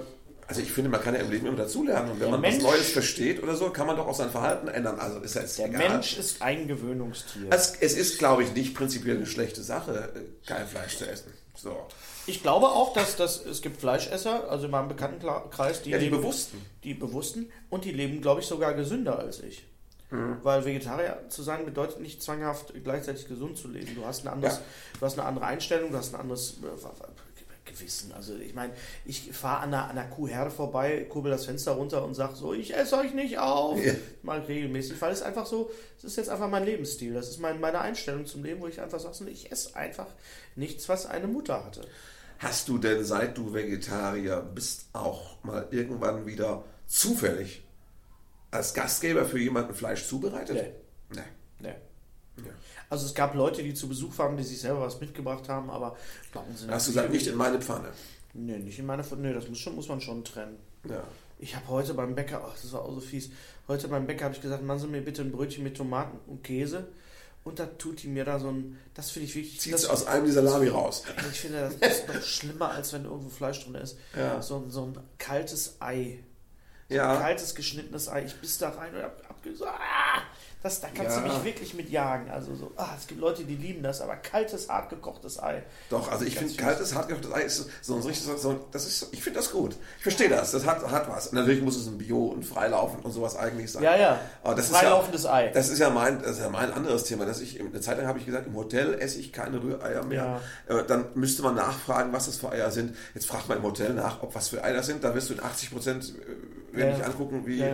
[0.51, 2.11] also ich finde, man kann ja im Leben immer dazulernen.
[2.11, 4.29] Und wenn der man Mensch, was Neues versteht oder so, kann man doch auch sein
[4.29, 4.99] Verhalten ändern.
[4.99, 5.87] Also ist ja jetzt Der egal.
[5.87, 7.47] Mensch ist ein Gewöhnungstier.
[7.51, 11.31] Es, es ist, glaube ich, nicht prinzipiell eine schlechte Sache, äh, kein Fleisch zu essen.
[11.55, 11.87] So.
[12.27, 16.05] Ich glaube auch, dass, dass es gibt Fleischesser, also in meinem Bekanntenkreis, die, ja, die
[16.05, 16.65] leben, Bewussten.
[16.83, 19.65] Die Bewussten und die leben, glaube ich, sogar gesünder als ich.
[20.11, 20.37] Mhm.
[20.43, 23.95] Weil Vegetarier zu sein bedeutet nicht zwanghaft gleichzeitig gesund zu leben.
[23.95, 24.61] Du hast, ein anderes, ja.
[24.99, 26.77] du hast eine andere Einstellung, du hast ein anderes äh,
[27.71, 28.11] Gewissen.
[28.11, 28.73] Also ich meine,
[29.05, 32.53] ich fahre an einer, an einer Kuhherde vorbei, kurbel das Fenster runter und sage so,
[32.53, 33.83] ich esse euch nicht auf.
[33.83, 33.93] Ja.
[34.23, 37.13] Mal regelmäßig, weil es einfach so, es ist jetzt einfach mein Lebensstil.
[37.13, 40.07] Das ist mein, meine Einstellung zum Leben, wo ich einfach sage, ich esse einfach
[40.55, 41.81] nichts, was eine Mutter hatte.
[42.39, 47.63] Hast du denn, seit du Vegetarier bist, auch mal irgendwann wieder zufällig
[48.49, 50.55] als Gastgeber für jemanden Fleisch zubereitet?
[51.09, 51.21] Nee.
[51.59, 51.69] Nee.
[51.69, 51.75] nee.
[52.37, 52.51] Ja.
[52.89, 55.95] Also es gab Leute, die zu Besuch waren, die sich selber was mitgebracht haben, aber
[56.31, 57.89] glauben Sie Hast du gesagt, nicht in meine Pfanne?
[58.33, 59.27] Nee, nicht in meine Pfanne.
[59.27, 60.57] Nee, das muss, schon, muss man schon trennen.
[60.89, 61.03] Ja.
[61.39, 63.31] Ich habe heute beim Bäcker, ach, das war auch so fies,
[63.67, 66.43] heute beim Bäcker habe ich gesagt, machen Sie mir bitte ein Brötchen mit Tomaten und
[66.43, 66.87] Käse
[67.43, 69.59] und da tut die mir da so ein, das finde ich wirklich.
[69.59, 71.03] Zieht aus einem dieser Salami raus.
[71.31, 73.97] Ich finde, das ist noch schlimmer, als wenn irgendwo Fleisch drin ist.
[74.15, 74.41] Ja.
[74.41, 76.19] So, so ein kaltes Ei.
[76.87, 77.13] So ja.
[77.13, 78.25] ein kaltes geschnittenes Ei.
[78.25, 80.21] Ich biss da rein und hab, hab gesagt, ah!
[80.63, 81.23] Das, da kannst ja.
[81.23, 82.29] du mich wirklich mit jagen.
[82.29, 85.63] Also so, ah, es gibt Leute, die lieben das, aber kaltes, hart gekochtes Ei.
[85.89, 89.07] Doch, also ich finde kaltes, hart gekochtes Ei ist so, so, so, so das ist,
[89.11, 89.75] ich finde das gut.
[89.97, 91.31] Ich verstehe das, das hat, hat was.
[91.31, 93.81] natürlich muss es ein Bio und freilaufen und sowas eigentlich sein.
[93.81, 94.19] Ja, ja.
[94.43, 95.47] Aber das Freilaufendes ist ja, Ei.
[95.47, 97.25] Das ist ja mein, das ist ja mein anderes Thema.
[97.25, 100.41] Dass ich, eine Zeit lang habe ich gesagt, im Hotel esse ich keine Rühreier mehr.
[100.69, 100.77] Ja.
[100.77, 102.95] Äh, dann müsste man nachfragen, was das für Eier sind.
[103.15, 105.03] Jetzt fragt man im Hotel nach, ob was für Eier sind.
[105.03, 106.97] Da wirst du in 80 Prozent, äh, wenn ja.
[106.97, 107.65] ich angucken, wie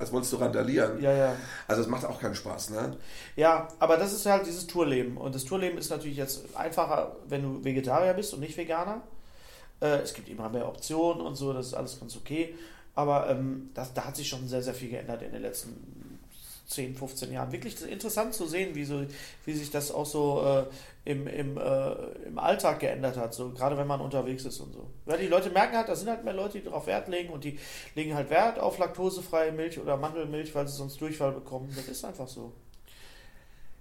[0.00, 1.00] als wolltest du randalieren.
[1.00, 1.36] Ja, ja.
[1.68, 2.96] Also es macht auch keinen Spaß, ne?
[3.36, 5.18] Ja, aber das ist halt dieses Tourleben.
[5.18, 9.02] Und das Tourleben ist natürlich jetzt einfacher, wenn du Vegetarier bist und nicht Veganer.
[9.80, 12.54] Äh, es gibt immer mehr Optionen und so, das ist alles ganz okay.
[12.94, 15.99] Aber ähm, das, da hat sich schon sehr, sehr viel geändert in den letzten
[16.70, 17.50] 10, 15 Jahren.
[17.52, 19.04] Wirklich interessant zu sehen, wie, so,
[19.44, 21.92] wie sich das auch so äh, im, im, äh,
[22.26, 24.86] im Alltag geändert hat, so gerade wenn man unterwegs ist und so.
[25.04, 27.42] Weil die Leute merken halt, da sind halt mehr Leute, die darauf Wert legen und
[27.42, 27.58] die
[27.96, 31.72] legen halt Wert auf laktosefreie Milch oder Mandelmilch, weil sie sonst Durchfall bekommen.
[31.74, 32.52] Das ist einfach so.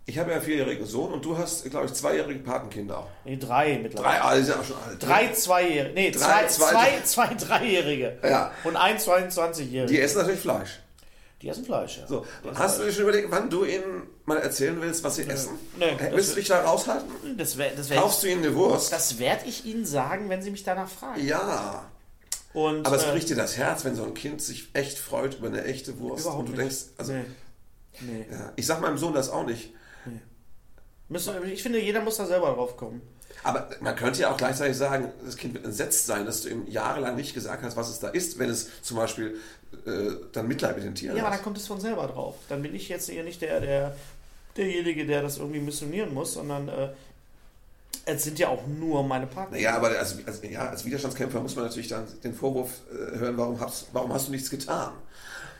[0.07, 3.05] Ich habe ja einen vierjährigen Sohn und du hast, glaube ich, zweijährige Patenkinder.
[3.25, 4.17] Nee, drei mittlerweile.
[4.17, 5.03] Drei, also schon alt.
[5.03, 5.93] Drei Zweijährige.
[5.93, 8.17] Nee, drei, zwei, zwei, zwei Dreijährige.
[8.23, 8.51] Ja.
[8.63, 9.93] Und ein 22-Jährige.
[9.93, 10.79] Die essen natürlich Fleisch.
[11.41, 12.07] Die essen Fleisch, ja.
[12.07, 15.31] So, hast du dir schon überlegt, wann du ihnen mal erzählen willst, was sie nee.
[15.31, 15.51] essen?
[15.77, 17.37] Nee, Willst du dich da raushalten?
[17.37, 18.91] Das wär, das wär Kaufst ich, du ihnen eine Wurst?
[18.91, 21.25] Das werde ich ihnen sagen, wenn sie mich danach fragen.
[21.25, 21.89] Ja.
[22.53, 25.35] Und, Aber es äh, bricht dir das Herz, wenn so ein Kind sich echt freut
[25.35, 26.25] über eine echte Wurst.
[26.25, 26.71] Überhaupt und du nicht.
[26.71, 27.13] denkst, also.
[27.13, 27.25] Nee.
[28.01, 28.25] nee.
[28.29, 29.73] Ja, ich sag meinem Sohn das auch nicht.
[30.05, 31.17] Nee.
[31.53, 33.01] Ich finde, jeder muss da selber drauf kommen.
[33.43, 36.67] Aber man könnte ja auch gleichzeitig sagen, das Kind wird entsetzt sein, dass du ihm
[36.67, 39.37] jahrelang nicht gesagt hast, was es da ist, wenn es zum Beispiel
[39.85, 42.35] äh, dann Mitleid mit den Tieren Ja, aber dann kommt es von selber drauf.
[42.49, 43.95] Dann bin ich jetzt eher nicht der, der
[44.57, 46.89] derjenige, der das irgendwie missionieren muss, sondern äh,
[48.05, 49.57] es sind ja auch nur meine Partner.
[49.57, 53.37] Ja, aber als, als, ja, als Widerstandskämpfer muss man natürlich dann den Vorwurf äh, hören,
[53.37, 54.93] warum hast, warum hast du nichts getan?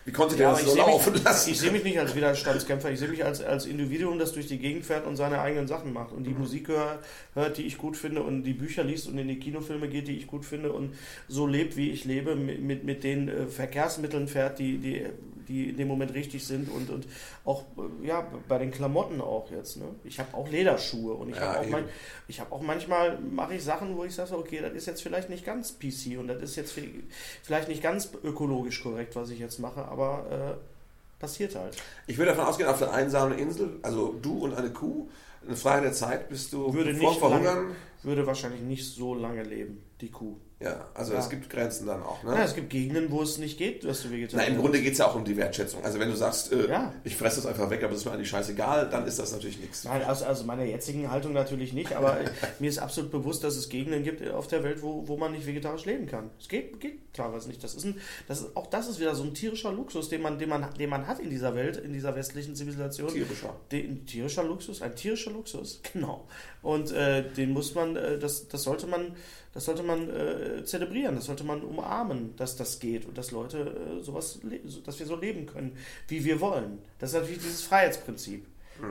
[0.10, 1.52] Wie konnte der ja, das so laufen mich, lassen?
[1.52, 4.58] Ich sehe mich nicht als Widerstandskämpfer, ich sehe mich als, als Individuum, das durch die
[4.58, 6.40] Gegend fährt und seine eigenen Sachen macht und die mhm.
[6.40, 9.88] Musik hört, hört, die ich gut finde und die Bücher liest und in die Kinofilme
[9.88, 10.96] geht, die ich gut finde und
[11.28, 15.06] so lebt, wie ich lebe, mit, mit, mit den äh, Verkehrsmitteln fährt, die, die,
[15.50, 17.06] die in dem Moment richtig sind und, und
[17.44, 17.64] auch
[18.04, 19.78] äh, ja, bei den Klamotten auch jetzt.
[19.78, 19.86] Ne?
[20.06, 21.82] Ich habe auch Lederschuhe und ich Ja, habe auch,
[22.30, 25.30] ich hab auch manchmal, mache ich Sachen, wo ich sage, okay, das ist jetzt vielleicht
[25.30, 27.04] nicht ganz PC und das ist jetzt vi-
[27.44, 31.76] vielleicht nicht ganz ökologisch korrekt, was ich jetzt mache, aber äh, passiert halt.
[32.08, 35.10] Ich würde davon ausgehen, auf der einsamen Insel, also du und eine Kuh,
[35.48, 37.76] in freier Zeit bist du Würde vor nicht Verhungern.
[38.04, 40.38] Würde wahrscheinlich nicht so lange leben, die Kuh.
[40.62, 41.20] Ja, also Ja.
[41.20, 42.22] es gibt Grenzen dann auch.
[42.22, 42.32] Ne?
[42.36, 44.92] Ja, es gibt Gegenden, wo es nicht geht, dass du Na, Vegetarier im Grunde geht
[44.92, 45.82] es ja auch um die Wertschätzung.
[45.86, 46.94] Also wenn du sagst, äh, Ja.
[47.06, 49.58] ich fresse das einfach weg, aber es ist mir eigentlich scheißegal, dann ist das natürlich
[49.58, 49.86] nichts.
[49.86, 52.18] Nein, also, also meiner jetzigen Haltung natürlich nicht, aber
[52.60, 55.48] mir ist absolut bewusst, dass es Gegenden gibt auf der Welt, wo, wo man nicht
[55.48, 56.30] vegetarisch leben kann.
[56.38, 57.64] Es geht, geht teilweise nicht.
[57.64, 57.96] Das ist ein,
[58.28, 60.90] das ist, auch das ist wieder so ein tierischer Luxus, den man, den, man, den
[60.90, 63.08] man hat in dieser Welt, in dieser westlichen Zivilisation.
[63.08, 63.56] Tierischer.
[63.72, 66.28] Den, tierischer Luxus, ein tierischer Luxus, genau.
[66.62, 69.16] Und äh, den muss man, äh, das, das sollte man,
[69.54, 73.60] das sollte man äh, zelebrieren, das sollte man umarmen, dass das geht und dass Leute
[74.00, 74.40] äh, sowas,
[74.86, 75.78] dass wir so leben können,
[76.10, 76.80] wie wir wollen.
[77.00, 78.46] Das ist natürlich dieses Freiheitsprinzip.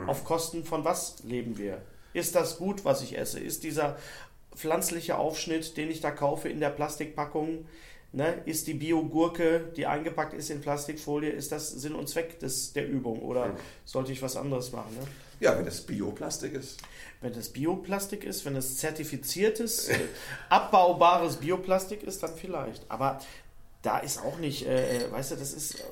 [0.05, 1.81] Auf Kosten von was leben wir?
[2.13, 3.39] Ist das gut, was ich esse?
[3.39, 3.97] Ist dieser
[4.55, 7.65] pflanzliche Aufschnitt, den ich da kaufe in der Plastikpackung,
[8.11, 12.73] ne, ist die Bio-Gurke, die eingepackt ist in Plastikfolie, ist das Sinn und Zweck des,
[12.73, 13.53] der Übung oder Mhm.
[13.85, 14.93] sollte ich was anderes machen?
[14.99, 15.07] Ne?
[15.39, 16.79] Ja, wenn das Bioplastik ist.
[17.21, 19.99] Wenn das Bioplastik ist, wenn es zertifiziertes, äh,
[20.49, 22.83] abbaubares Bioplastik ist, dann vielleicht.
[22.89, 23.19] Aber
[23.81, 25.83] da ist auch nicht, äh, äh, weißt du, das ist, äh,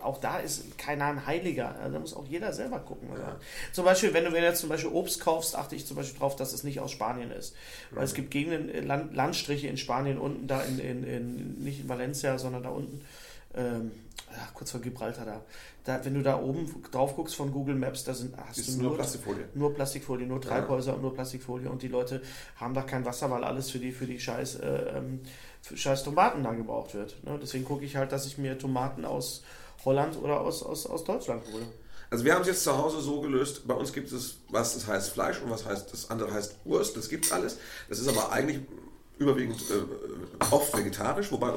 [0.00, 1.74] auch da ist keiner ein Heiliger.
[1.80, 3.10] Also da muss auch jeder selber gucken.
[3.10, 3.38] Oder?
[3.72, 6.18] Zum Beispiel, wenn du, wenn du jetzt zum Beispiel Obst kaufst, achte ich zum Beispiel
[6.18, 7.54] darauf, dass es nicht aus Spanien ist.
[7.90, 11.80] Weil es gibt Gegenden, äh, Land, Landstriche in Spanien, unten da in, in, in, nicht
[11.80, 13.04] in Valencia, sondern da unten,
[13.54, 13.92] ähm,
[14.30, 15.44] ja, kurz vor Gibraltar da.
[15.84, 16.04] da.
[16.04, 19.48] Wenn du da oben drauf guckst von Google Maps, da sind, hast du nur Plastikfolie.
[19.54, 22.22] nur Plastikfolie, nur Treibhäuser und nur Plastikfolie und die Leute
[22.56, 25.20] haben da kein Wasser, weil alles für die, für die scheiß, äh, ähm,
[25.62, 27.22] für scheiß Tomaten da gebraucht wird.
[27.24, 27.38] Ne?
[27.40, 29.42] Deswegen gucke ich halt, dass ich mir Tomaten aus
[29.84, 31.66] Holland oder aus, aus, aus Deutschland hole.
[32.10, 34.86] Also wir haben es jetzt zu Hause so gelöst, bei uns gibt es, was das
[34.86, 37.58] heißt Fleisch und was heißt, das andere heißt Wurst, das gibt's alles.
[37.88, 38.60] Das ist aber eigentlich
[39.18, 39.74] überwiegend äh,
[40.50, 41.52] oft vegetarisch, wobei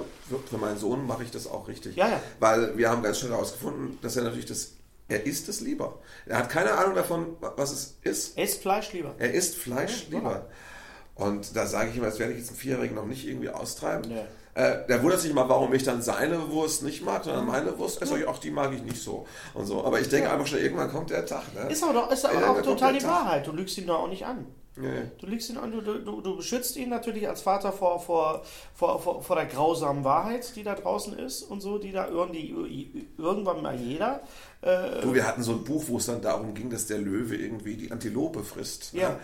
[0.49, 1.95] für, meinen Sohn mache ich das auch richtig.
[1.95, 2.19] Ja, ja.
[2.39, 4.73] Weil wir haben ganz schnell herausgefunden, dass er natürlich das,
[5.07, 5.99] er isst es lieber.
[6.25, 8.37] Er hat keine Ahnung davon, was es ist.
[8.37, 9.15] Esst Fleisch lieber.
[9.19, 10.47] Er isst Fleisch Ja, lieber.
[11.15, 14.09] Und da sage ich ihm, das werde ich jetzt einen Vierjährigen noch nicht irgendwie austreiben.
[14.09, 14.21] Nee.
[14.53, 18.01] Äh, der wundert sich mal, warum ich dann seine Wurst nicht mag, sondern meine Wurst.
[18.01, 19.25] Er sagt, ach, die mag ich nicht so.
[19.53, 19.85] Und so.
[19.85, 21.43] Aber ich denke einfach schon, irgendwann kommt der Tag.
[21.53, 21.69] Ne?
[21.71, 23.03] Ist aber, doch, ist aber Ja, auch da total die.
[23.03, 23.47] Wahrheit.
[23.47, 24.45] Du lügst ihn doch auch nicht an.
[24.77, 25.11] Nee.
[25.19, 29.01] Du lügst ihn an, du, du, du beschützt ihn natürlich als Vater vor, vor, vor,
[29.01, 33.61] vor, vor der grausamen Wahrheit, die da draußen ist und so, die da irgendwie, irgendwann
[33.61, 34.21] mal jeder.
[34.61, 37.35] Äh, Du, wir hatten so ein Buch, wo es dann darum ging, dass der Löwe
[37.35, 38.93] irgendwie die Antilope frisst.
[38.93, 39.01] Ne?
[39.01, 39.19] Ja.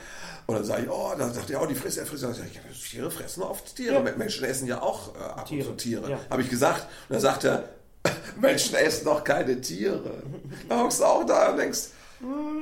[0.47, 2.29] Und dann sage ich, oh, dann sagt er, oh, die frisst er, frisst er.
[2.29, 3.93] Dann sag ich, Tiere fressen oft Tiere.
[3.93, 4.15] Ja.
[4.17, 5.69] Menschen essen ja auch äh, ab Tiere.
[5.69, 6.11] und zu Tiere.
[6.11, 6.19] Ja.
[6.29, 6.87] Habe ich gesagt.
[7.07, 7.69] Und dann sagt er,
[8.41, 10.23] Menschen essen doch keine Tiere.
[10.67, 11.91] Da hockst du auch da und denkst,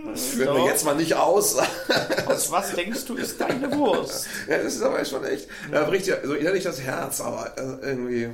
[0.05, 0.67] das führt mir Doch.
[0.67, 1.57] jetzt mal nicht aus.
[2.27, 4.27] aus was denkst du, ist deine Wurst?
[4.49, 7.87] Ja, das ist aber schon echt, da bricht ja so innerlich das Herz, aber äh,
[7.87, 8.29] irgendwie.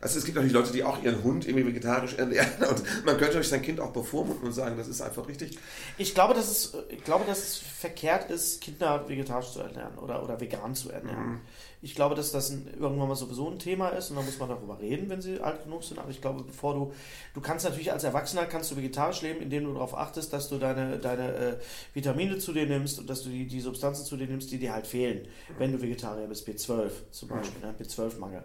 [0.00, 3.26] Also es gibt natürlich Leute, die auch ihren Hund irgendwie vegetarisch ernähren und man könnte
[3.26, 5.58] natürlich sein Kind auch bevormunden und sagen, das ist einfach richtig.
[5.98, 10.22] Ich glaube, dass es, ich glaube, dass es verkehrt ist, Kinder vegetarisch zu ernähren oder,
[10.22, 11.40] oder vegan zu ernähren.
[11.82, 14.48] Ich glaube, dass das ein, irgendwann mal sowieso ein Thema ist und da muss man
[14.48, 15.98] darüber reden, wenn sie alt genug sind.
[15.98, 16.92] Aber ich glaube, bevor du,
[17.34, 20.58] du kannst natürlich als Erwachsener kannst du vegetarisch leben, indem du darauf achtest, dass du
[20.58, 21.56] deine, deine äh,
[21.94, 24.72] Vitamine zu dir nimmst und dass du die, die Substanzen zu dir nimmst, die dir
[24.72, 25.28] halt fehlen,
[25.58, 27.74] wenn du Vegetarier bist, B12 zum Beispiel, ne?
[27.78, 28.42] B12-Mangel.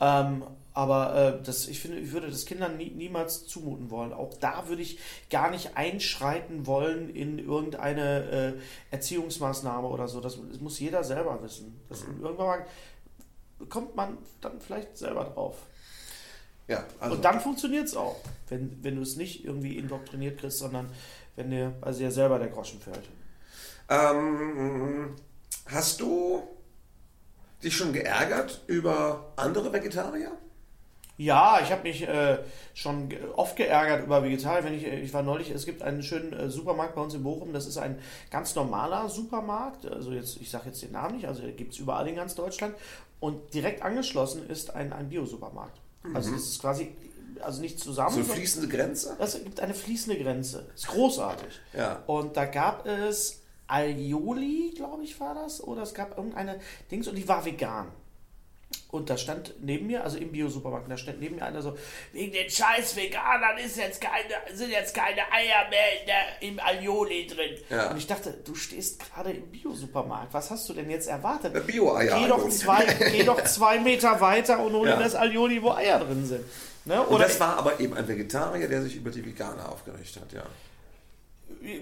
[0.00, 0.44] Ähm,
[0.78, 4.12] aber äh, das, ich finde, ich würde das Kindern nie, niemals zumuten wollen.
[4.12, 10.20] Auch da würde ich gar nicht einschreiten wollen in irgendeine äh, Erziehungsmaßnahme oder so.
[10.20, 11.80] Das, das muss jeder selber wissen.
[11.88, 12.66] Das, Irgendwann mal
[13.68, 15.56] kommt man dann vielleicht selber drauf.
[16.68, 20.58] Ja, also Und dann funktioniert es auch, wenn, wenn du es nicht irgendwie indoktriniert kriegst,
[20.58, 20.90] sondern
[21.34, 23.08] wenn dir also dir selber der Groschen fällt.
[23.88, 25.16] ähm,
[25.66, 26.42] hast du
[27.62, 30.32] dich schon geärgert über andere Vegetarier?
[31.18, 32.38] Ja, ich habe mich äh,
[32.74, 34.62] schon oft geärgert über Vegetarier.
[34.62, 37.24] Wenn ich, äh, ich war neulich, es gibt einen schönen äh, Supermarkt bei uns in
[37.24, 37.52] Bochum.
[37.52, 37.98] Das ist ein
[38.30, 39.84] ganz normaler Supermarkt.
[39.84, 41.26] Also jetzt, ich sage jetzt den Namen nicht.
[41.26, 42.76] Also gibt es überall in ganz Deutschland.
[43.18, 45.80] Und direkt angeschlossen ist ein, ein Bio-Supermarkt.
[46.14, 46.94] Also das ist quasi,
[47.40, 48.14] also nicht zusammen.
[48.14, 49.16] So eine fließende Grenze?
[49.18, 50.66] es gibt eine fließende Grenze.
[50.72, 51.60] Ist großartig.
[51.76, 52.02] Ja.
[52.06, 55.62] Und da gab es Aioli, glaube ich, war das.
[55.62, 56.58] Oder es gab irgendeine
[56.90, 57.88] Dings und die war vegan.
[58.90, 61.76] Und da stand neben mir, also im Bio-Supermarkt, da stand neben mir einer so,
[62.12, 66.60] wegen den scheiß Veganern ist jetzt keine, sind jetzt keine Eier mehr in der, im
[66.60, 67.56] Aioli drin.
[67.70, 67.90] Ja.
[67.90, 70.32] Und ich dachte, du stehst gerade im Bio-Supermarkt.
[70.32, 71.66] Was hast du denn jetzt erwartet?
[71.66, 72.18] Bio-Eier.
[72.18, 74.96] Geh doch, zwei, geh doch zwei Meter weiter und hol Ja.
[74.98, 76.44] das Aioli, wo Eier drin sind.
[76.86, 77.02] Ne?
[77.02, 80.32] Und Oder das war aber eben ein Vegetarier, der sich über die Veganer aufgerichtet hat,
[80.32, 80.44] ja.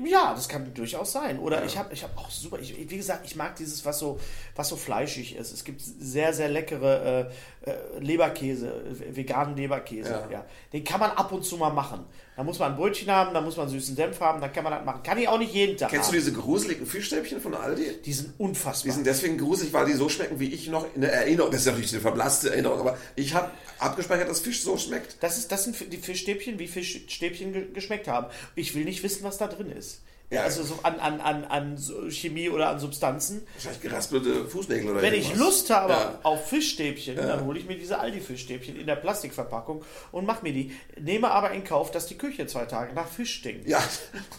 [0.05, 1.39] Ja, das kann durchaus sein.
[1.39, 4.19] Oder ich habe ich hab auch super, ich, wie gesagt, ich mag dieses, was so,
[4.55, 5.53] was so fleischig ist.
[5.53, 7.31] Es gibt sehr, sehr leckere
[7.65, 10.11] äh, äh, Leberkäse, äh, veganen Leberkäse.
[10.11, 10.31] Ja.
[10.31, 10.45] Ja.
[10.73, 12.07] Den kann man ab und zu mal machen.
[12.37, 14.73] Da muss man ein Brötchen haben, da muss man süßen Senf haben, da kann man
[14.75, 15.03] das machen.
[15.03, 16.19] Kann ich auch nicht jeden Tag Kennst du haben.
[16.19, 18.03] diese gruseligen Fischstäbchen von Aldi?
[18.05, 18.85] Die sind unfassbar.
[18.85, 21.51] Die sind deswegen gruselig, weil die so schmecken, wie ich noch in der Erinnerung.
[21.51, 25.17] Das ist natürlich eine verblasste Erinnerung, aber ich habe abgespeichert, dass Fisch so schmeckt.
[25.21, 28.27] das, ist, das sind die Fischstäbchen, wie Fischstäbchen ge geschmeckt haben.
[28.55, 30.03] Ich will nicht wissen, was da drin ist.
[30.29, 30.43] Ja, Ja.
[30.43, 31.79] also so an, an, an, an
[32.11, 33.47] Chemie oder an Substanzen.
[33.55, 35.47] Wahrscheinlich geraspelte Fußnägel oder Wenn ich irgendwas.
[35.47, 36.19] Lust habe Ja.
[36.25, 40.73] auf Fischstäbchen, dann hole ich mir diese Aldi-Fischstäbchen in der Plastikverpackung und mache mir die.
[41.01, 43.69] Nehme aber in Kauf, dass die Küche zwei Tage nach Fisch stinkt.
[43.69, 43.81] Ja,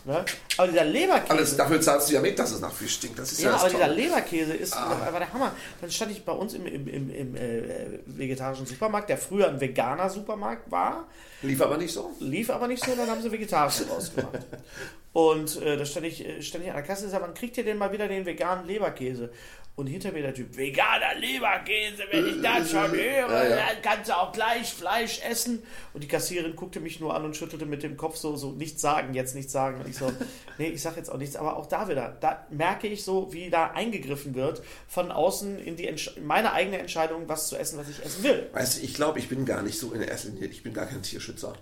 [0.03, 0.25] Ne?
[0.57, 1.31] Aber dieser Leberkäse.
[1.31, 3.17] alles dafür zahlst du ja mit, dass es nach Fisch stinkt.
[3.19, 3.93] Das ist ja, ja, aber dieser Tolle.
[3.93, 5.07] Leberkäse ist Ah.
[5.11, 5.53] war der Hammer.
[5.79, 9.61] Dann stand ich bei uns im, im, im, im äh, vegetarischen Supermarkt, der früher ein
[9.61, 11.07] veganer Supermarkt war,
[11.41, 12.11] Lief aber nicht so.
[12.19, 14.39] lief aber nicht so, dann haben sie vegetarisch rausgemacht.
[15.13, 17.57] Und äh, da stand ich, äh, stand ich an der Kasse und sagte, wann kriegt
[17.57, 19.31] ihr denn mal wieder den veganen Leberkäse?
[19.79, 23.55] Und hinter mir der Typ, veganer Leberkäse, wenn ich das schon höre, Ja, ja.
[23.57, 25.61] dann kannst du auch gleich Fleisch essen.
[25.93, 28.81] Und die Kassiererin guckte mich nur an und schüttelte mit dem Kopf so, so, nichts
[28.81, 29.79] sagen, jetzt nichts sagen.
[29.79, 30.11] Und ich so,
[30.57, 31.35] nee, ich sag jetzt auch nichts.
[31.35, 35.75] Aber auch da wieder, da merke ich so, wie da eingegriffen wird von außen in
[35.75, 38.49] die Entsch meine eigene Entscheidung, was zu essen, was ich essen will.
[38.53, 40.49] Weißt du, ich glaube, ich bin gar nicht so in der ersten Linie.
[40.49, 41.53] Ich bin gar kein Tierschützer.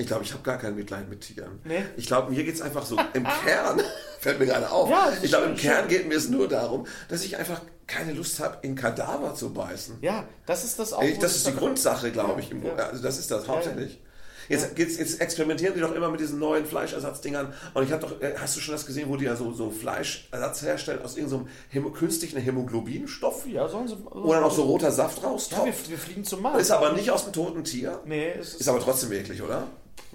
[0.00, 1.58] Ich glaube, ich habe gar kein Mitleid mit Tieren.
[1.64, 1.84] Nee.
[1.96, 3.82] Ich glaube, mir geht es einfach so im Kern,
[4.20, 4.88] fällt mir gerade auf.
[4.88, 8.12] Ja, ich glaube, im schön, Kern geht mir es nur darum, dass ich einfach keine
[8.12, 9.98] Lust habe, in Kadaver zu beißen.
[10.00, 11.02] Ja, das ist das auch.
[11.02, 12.50] Ich, das ist die Grundsache, glaube ich.
[12.50, 12.74] Ja.
[12.76, 14.00] Also das ist das hauptsächlich.
[14.48, 17.52] Jetzt, geht's, jetzt experimentieren die doch immer mit diesen neuen Fleischersatzdingern.
[17.74, 19.70] Und ich habe doch, äh, hast du schon das gesehen, wo die ja so, so
[19.70, 23.46] Fleischersatz herstellen aus irgendeinem so künstlichen Hämoglobinstoff?
[23.46, 23.96] Ja, sollen sie.
[23.96, 26.62] Oder noch so roter Saft Ja, wir, wir fliegen zum Mars.
[26.62, 28.00] ist aber nicht aus dem toten Tier.
[28.06, 29.66] Nee, es ist, Ist aber trotzdem eklig, oder?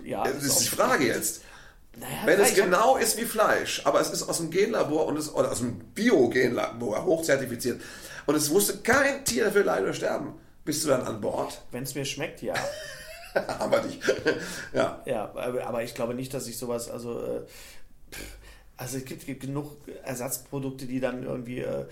[0.04, 1.41] Ja, Das ist die Frage jetzt.
[1.96, 5.34] Naja, Wenn es genau ist wie Fleisch, aber es ist aus dem Genlabor und es,
[5.34, 7.82] oder aus dem Bio-Genlabor, hochzertifiziert,
[8.26, 10.34] und es musste kein Tier dafür leiden oder sterben,
[10.65, 11.62] bist du dann an Bord?
[11.72, 12.56] Wenn es mir schmeckt, ja.
[13.60, 14.02] aber nicht.
[14.74, 15.02] ja.
[15.06, 17.41] ja, aber aber ich glaube nicht, dass ich sowas, also, äh,
[18.12, 18.38] pff,
[18.76, 21.86] also es gibt, gibt genug Ersatzprodukte, die dann irgendwie, äh,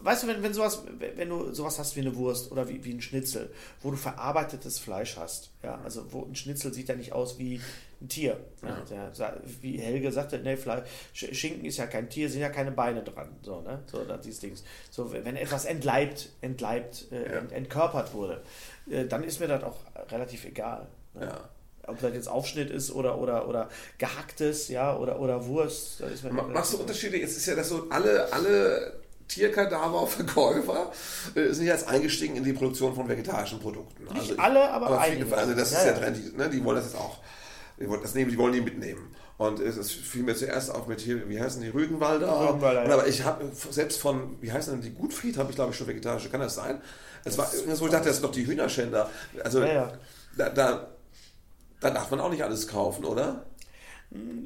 [0.00, 2.92] weißt du, wenn, wenn sowas, wenn du sowas hast wie eine Wurst oder wie, wie
[2.92, 3.50] ein Schnitzel,
[3.82, 7.60] wo du verarbeitetes Fleisch hast, ja, also wo ein Schnitzel sieht ja nicht aus wie
[8.00, 8.38] ein Tier.
[8.62, 8.80] Ja.
[8.90, 12.48] Der, sa- wie Helge sagte, ne, Fleisch, Sch- Schinken ist ja kein Tier, sind ja
[12.50, 14.64] keine Beine dran, so, ne, so, dieses Dings.
[14.90, 17.38] So, wenn etwas entleibt, entleibt, äh, Ja.
[17.38, 18.42] ent, entkörpert wurde,
[18.90, 19.76] äh, dann ist mir das auch
[20.10, 20.88] relativ egal.
[21.14, 21.26] Ne?
[21.26, 21.48] Ja.
[21.88, 26.02] Ob das jetzt Aufschnitt ist oder, oder, oder gehacktes, ja, oder, oder Wurst.
[26.52, 27.16] Machst du Unterschiede?
[27.18, 28.92] Jetzt ist ja das so, alle, alle
[29.28, 30.90] Tierkadaververkäufer
[31.34, 34.04] äh, sind jetzt eingestiegen in die Produktion von vegetarischen Produkten.
[34.14, 35.16] Nicht alle, aber viele.
[35.18, 35.36] einige.
[35.36, 35.98] Also das Ja, ist ja, ja.
[35.98, 36.32] trendy.
[36.36, 36.48] Ne?
[36.50, 37.18] Die wollen das jetzt auch.
[37.78, 39.14] Die wollen das nehmen, die wollen die mitnehmen.
[39.36, 42.48] Und es fiel mir zuerst auf mit hier, wie heißen die, Rügenwalder?
[42.48, 45.70] Rügenwalder, Und aber ich habe selbst von, wie heißen denn die, Gutfried habe ich glaube
[45.70, 46.80] ich schon vegetarische, kann das sein?
[47.24, 49.08] Es war irgendwas, wo ich dachte, das sind doch die Hühnerschänder.
[49.44, 49.92] Also ja.
[50.36, 50.88] Da, da,
[51.80, 53.46] da darf man auch nicht alles kaufen, oder?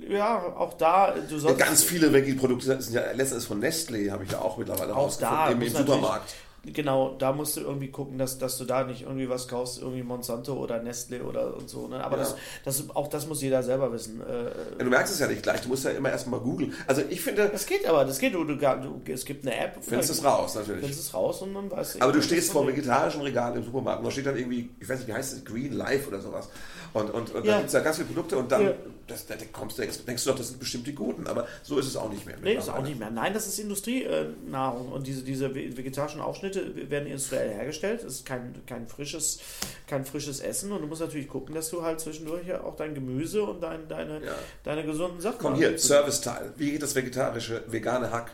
[0.08, 1.58] Ja, auch da, du Ja, sollst.
[1.58, 5.28] ganz viele Veggie-Produkte sind ja letztens von Nestlé, habe ich ja auch mittlerweile auch da
[5.44, 6.34] rausgefunden, im, muss im Supermarkt.
[6.64, 10.04] Genau, da musst du irgendwie gucken, dass, dass du da nicht irgendwie was kaufst, irgendwie
[10.04, 11.88] Monsanto oder Nestle oder und so.
[11.88, 12.02] Ne?
[12.04, 12.22] Aber Ja.
[12.22, 14.20] das, das, auch das muss jeder selber wissen.
[14.20, 16.72] Äh, Ja, Du merkst es ja nicht gleich, du musst ja immer erstmal googeln.
[16.86, 18.34] Also ich finde, das geht aber, das geht.
[18.34, 19.78] Du, du, du, es gibt eine App.
[19.80, 20.90] findest es raus Findest natürlich.
[20.96, 22.00] es raus und dann weißt du.
[22.00, 24.98] Aber du stehst vor vegetarischen Regal im Supermarkt und da steht dann irgendwie, ich weiß
[25.00, 26.48] nicht, wie heißt es, Green Life oder sowas.
[26.92, 27.52] Und, und, und Ja.
[27.52, 28.74] da gibt es ja ganz viele Produkte und dann
[29.08, 31.86] das, da kommst du, denkst, du doch, das sind bestimmt die guten, aber so ist
[31.86, 32.36] es auch nicht mehr.
[32.40, 33.10] Nee, ist auch nicht mehr.
[33.10, 38.02] Nein, das ist Industrienahrung und diese, diese ve- vegetarischen Aufschnitte werden industriell hergestellt.
[38.04, 39.40] Das ist kein, kein, frisches,
[39.86, 43.42] kein frisches Essen und du musst natürlich gucken, dass du halt zwischendurch auch dein Gemüse
[43.42, 44.34] und dein, deine, Ja.
[44.64, 46.52] deine gesunden Sachen Komm mal hier, Serviceteil.
[46.56, 48.30] Wie geht das vegetarische, vegane Hack?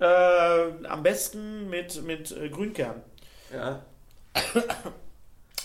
[0.00, 3.02] Äh, am besten mit, mit äh, Grünkern.
[3.52, 3.82] Ja.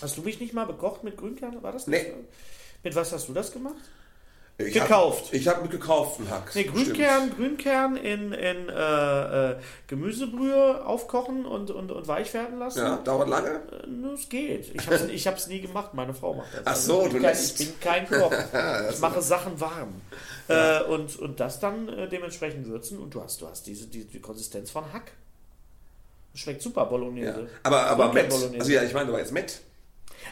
[0.00, 1.62] Hast du mich nicht mal bekocht mit Grünkern?
[1.62, 2.12] War das Nee.
[2.82, 3.76] Mit was hast du das gemacht?
[4.56, 5.26] Ich Gekauft.
[5.26, 6.52] Hab, ich habe mit gekauften Hack.
[6.54, 6.62] Nee.
[6.62, 9.56] Grünkern, Grünkern in, in äh, äh,
[9.88, 12.78] Gemüsebrühe aufkochen und, und, und weich werden lassen.
[12.78, 13.48] Ja, dauert lange?
[13.50, 14.72] Äh, nur Es geht.
[14.72, 15.92] Ich habe es ich hab's nie gemacht.
[15.94, 16.62] Meine Frau macht das.
[16.66, 18.32] Ach so, ich bin du kein, lässt- Ich bin kein Koch.
[18.90, 20.00] ich mache Sachen warm.
[20.46, 24.04] Äh, und, und das dann äh, dementsprechend würzen und du hast, du hast diese, die,
[24.04, 25.10] die Konsistenz von Hack.
[26.34, 26.86] Schmeckt super, Ja.
[26.86, 27.48] Bolognese.
[27.64, 28.60] Aber, aber Grünkern Met, Bolognese.
[28.60, 29.60] also ja, ich meine aber jetzt Met.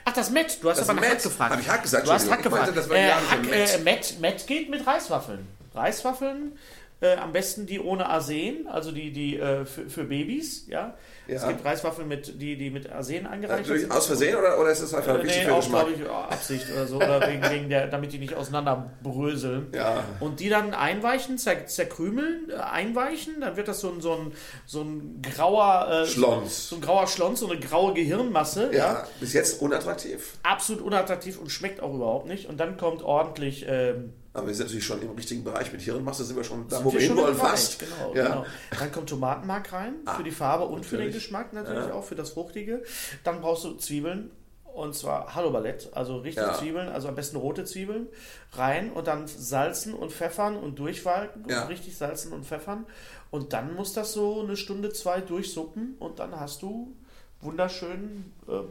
[0.04, 0.62] Ach, das Met.
[0.62, 1.22] Du hast Das aber nach Met.
[1.22, 1.52] Gefragt.
[1.52, 2.06] Hab ich Hack gesagt?
[2.06, 2.74] Du hast Hack gefragt.
[2.74, 5.46] meinte, äh, Hack, äh, Met, Met geht mit Reiswaffeln.
[5.74, 6.58] Reiswaffeln
[7.02, 10.94] Äh, am besten die ohne Arsen, also die, die äh, für, für Babys, ja.
[11.26, 11.36] Ja.
[11.36, 13.92] Es gibt Reiswaffeln, mit, die, die mit Arsen angereichert Natürlich sind.
[13.92, 16.86] aus Versehen oder, oder ist es einfach Äh, wichtig nee, auch, glaube ich, Absicht oder
[16.86, 19.68] so, oder wegen, wegen der, damit die nicht auseinanderbröseln.
[19.74, 20.04] Ja.
[20.20, 24.32] Und die dann einweichen, zer, zerkrümeln, äh, einweichen, dann wird das so ein, so ein,
[24.66, 26.68] so ein grauer äh, Schlons.
[26.68, 28.70] So ein grauer Schlons, so eine graue Gehirnmasse.
[28.72, 30.34] Ja, bis jetzt unattraktiv.
[30.44, 32.48] Absolut unattraktiv und schmeckt auch überhaupt nicht.
[32.48, 33.66] Und dann kommt ordentlich.
[33.68, 35.70] Ähm, Aber wir sind natürlich schon im richtigen Bereich.
[35.72, 37.78] Mit Hirnmasse sind wir schon da, sind wo wir hinwollen fast.
[37.80, 38.24] Genau, ja.
[38.28, 38.46] genau.
[38.78, 41.24] Dann kommt Tomatenmark rein Ah, für die Farbe und für den natürlich.
[41.24, 41.92] Geschmack natürlich Ja.
[41.94, 42.82] auch, für das Fruchtige.
[43.24, 44.30] Dann brauchst du Zwiebeln.
[44.74, 46.54] Und zwar Hallo Ballett, also richtig Ja.
[46.54, 48.06] Zwiebeln, also am besten rote Zwiebeln
[48.52, 51.64] rein und dann salzen und pfeffern und durchwalken Ja.
[51.64, 52.86] und richtig salzen und pfeffern.
[53.30, 56.96] Und dann muss das so eine Stunde, zwei durchsuppen und dann hast du
[57.42, 58.62] wunderschönen äh,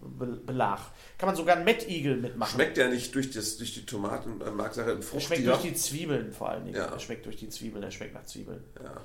[0.00, 0.80] Brötchenhackbelag.
[1.18, 2.52] Kann man sogar einen Mettigel mitmachen.
[2.54, 5.22] Schmeckt der nicht durch, das, durch die Tomatenmarksache im Er Frucht?
[5.24, 6.76] schmeckt durch die Zwiebeln vor allen Dingen.
[6.76, 6.86] Ja.
[6.86, 8.62] Er schmeckt durch die Zwiebeln, er schmeckt nach Zwiebeln.
[8.82, 9.00] ja.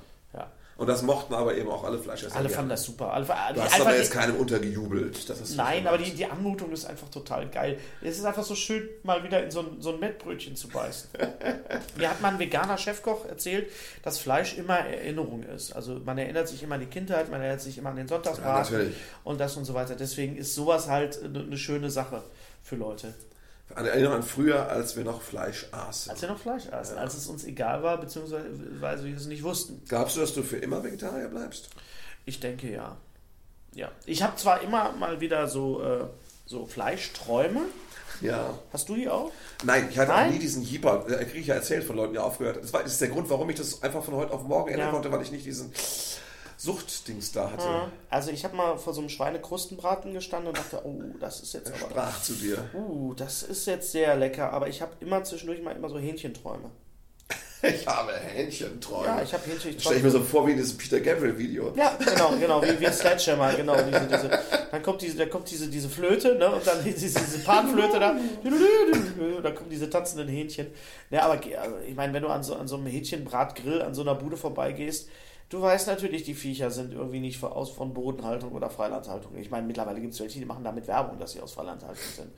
[0.82, 0.86] Ja.
[0.86, 2.36] Und das mochten aber eben auch alle Fleischesser.
[2.36, 3.14] Alle fanden das super.
[3.14, 5.16] Alle, Du hast aber jetzt keinem untergejubelt.
[5.56, 7.78] Nein, aber die, die Anmutung ist einfach total geil.
[8.02, 11.12] Es ist einfach so schön, mal wieder in so ein, so ein Mettbrötchen zu beißen.
[11.98, 13.70] Mir hat mal ein veganer Chefkoch erzählt,
[14.02, 15.72] dass Fleisch immer Erinnerung ist.
[15.74, 18.16] Also man erinnert sich immer an die Kindheit, man erinnert sich immer an den Ja,
[18.16, 18.96] Sonntagsbraten natürlich.
[19.24, 19.96] und das und so weiter.
[19.96, 22.24] Deswegen ist sowas halt eine schöne Sache
[22.64, 23.14] für Leute.
[23.76, 26.12] An Erinnerung an früher, als wir noch Fleisch aßen.
[26.12, 28.46] Als wir noch Fleisch aßen, als es uns egal war, beziehungsweise
[29.04, 29.82] wir es nicht wussten.
[29.88, 31.70] Glaubst du, dass du für immer Vegetarier bleibst?
[32.26, 32.98] Ich denke ja.
[33.74, 33.90] Ja.
[34.06, 36.04] Ich habe zwar immer mal wieder so, äh,
[36.46, 37.62] so Fleischträume.
[38.22, 38.60] Ja.
[38.72, 39.32] Hast du die auch?
[39.64, 40.28] Nein, ich hatte Nein?
[40.28, 42.62] auch nie diesen Jeeper, äh, kriege ich ja erzählt von Leuten, die aufgehört haben.
[42.64, 44.88] Das, war, das ist der Grund, warum ich das einfach von heute auf morgen ändern
[44.88, 44.92] Ja.
[44.92, 45.72] konnte, weil ich nicht diesen
[46.62, 47.92] Suchtdings da hatte.
[48.12, 51.72] Also ich habe mal vor so einem Schweinekrustenbraten gestanden und dachte, oh, das ist jetzt
[51.72, 51.90] Er aber...
[51.90, 52.70] sprach zu dir.
[52.76, 56.70] Uh, das ist jetzt sehr lecker, aber ich habe immer zwischendurch mal immer so Hähnchenträume.
[57.64, 59.06] Ich habe Hähnchenträume.
[59.06, 59.76] Ja, ich habe Hähnchen.
[59.80, 61.74] Stell ich mir so vor wie in diesem Peter Gabriel-Video.
[61.76, 63.76] Ja, genau, genau, wie, wie ein Sledgehammer, genau.
[63.76, 64.40] Diese, diese,
[64.72, 68.16] dann kommt diese, da kommt diese, diese Flöte, ne, und dann diese, diese Panflöte da,
[69.44, 70.68] da kommen diese tanzenden Hähnchen.
[71.12, 74.02] Ja, aber also, ich meine, wenn du an so, an so einem Hähnchenbratgrill an so
[74.02, 75.08] einer Bude vorbeigehst,
[75.52, 79.36] du weißt natürlich, die Viecher sind irgendwie nicht von- aus von Bodenhaltung oder Freilandhaltung.
[79.38, 82.32] Ich meine, mittlerweile gibt es welche, die machen damit Werbung, dass sie aus Freilandhaltung sind.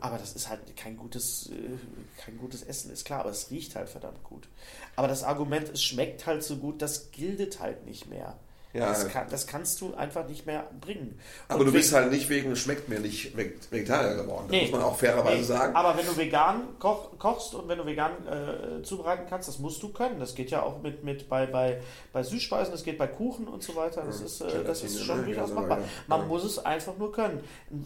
[0.00, 1.76] Aber das ist halt kein gutes, äh,
[2.20, 4.48] kein gutes Essen, ist klar, aber es riecht halt verdammt gut.
[4.96, 8.36] Aber das Argument, es schmeckt halt so gut, das gildet halt nicht mehr.
[8.76, 8.88] Ja.
[8.88, 11.18] Das, kann, das kannst du einfach nicht mehr bringen.
[11.48, 14.44] Aber Und du bist halt nicht wegen schmeckt mir nicht Veg- Vegetarier geworden.
[14.48, 14.62] Das Nee.
[14.62, 15.74] muss man auch fairerweise Nee, sagen.
[15.76, 19.82] Aber wenn du vegan koch, kochst und wenn du vegan äh, zubereiten kannst, das musst
[19.82, 20.20] du können.
[20.20, 21.80] Das geht ja auch mit, mit bei, bei,
[22.12, 24.02] bei Süßspeisen, das geht bei Kuchen und so weiter.
[24.04, 25.78] Das ist, äh, das ist schon durchaus machbar.
[26.06, 27.40] Man muss es einfach nur können.
[27.70, 27.76] Ein,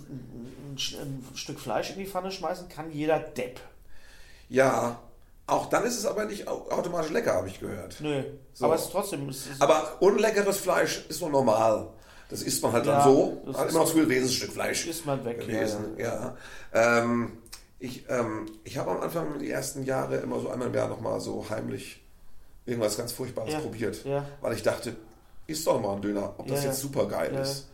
[0.74, 3.60] ein, ein Stück Fleisch in die Pfanne schmeißen kann jeder Depp.
[4.48, 4.98] Ja,
[5.50, 7.96] auch dann ist es aber nicht au- automatisch lecker, habe ich gehört.
[8.00, 8.22] Nö.
[8.52, 8.64] So.
[8.66, 9.28] Aber es ist trotzdem.
[9.28, 11.88] Es ist, Aber unleckeres Fleisch ist nur normal.
[12.28, 13.42] Das isst man halt Ja, dann so.
[13.46, 15.40] das Hat ist immer noch so- ein Wesensstück Fleisch isst man weg.
[15.40, 15.96] gewesen.
[15.98, 16.36] Ja.
[16.72, 17.38] Ähm,
[17.78, 21.20] ich ähm, ich habe am Anfang die ersten Jahre immer so einmal im Jahr nochmal
[21.20, 22.00] so heimlich
[22.66, 24.04] irgendwas ganz Furchtbares Ja, probiert.
[24.04, 24.24] ja.
[24.40, 24.94] Weil ich dachte,
[25.46, 26.88] isst doch mal ein Döner, ob das Ja, jetzt ja.
[26.88, 27.40] super geil Ja.
[27.40, 27.66] ist.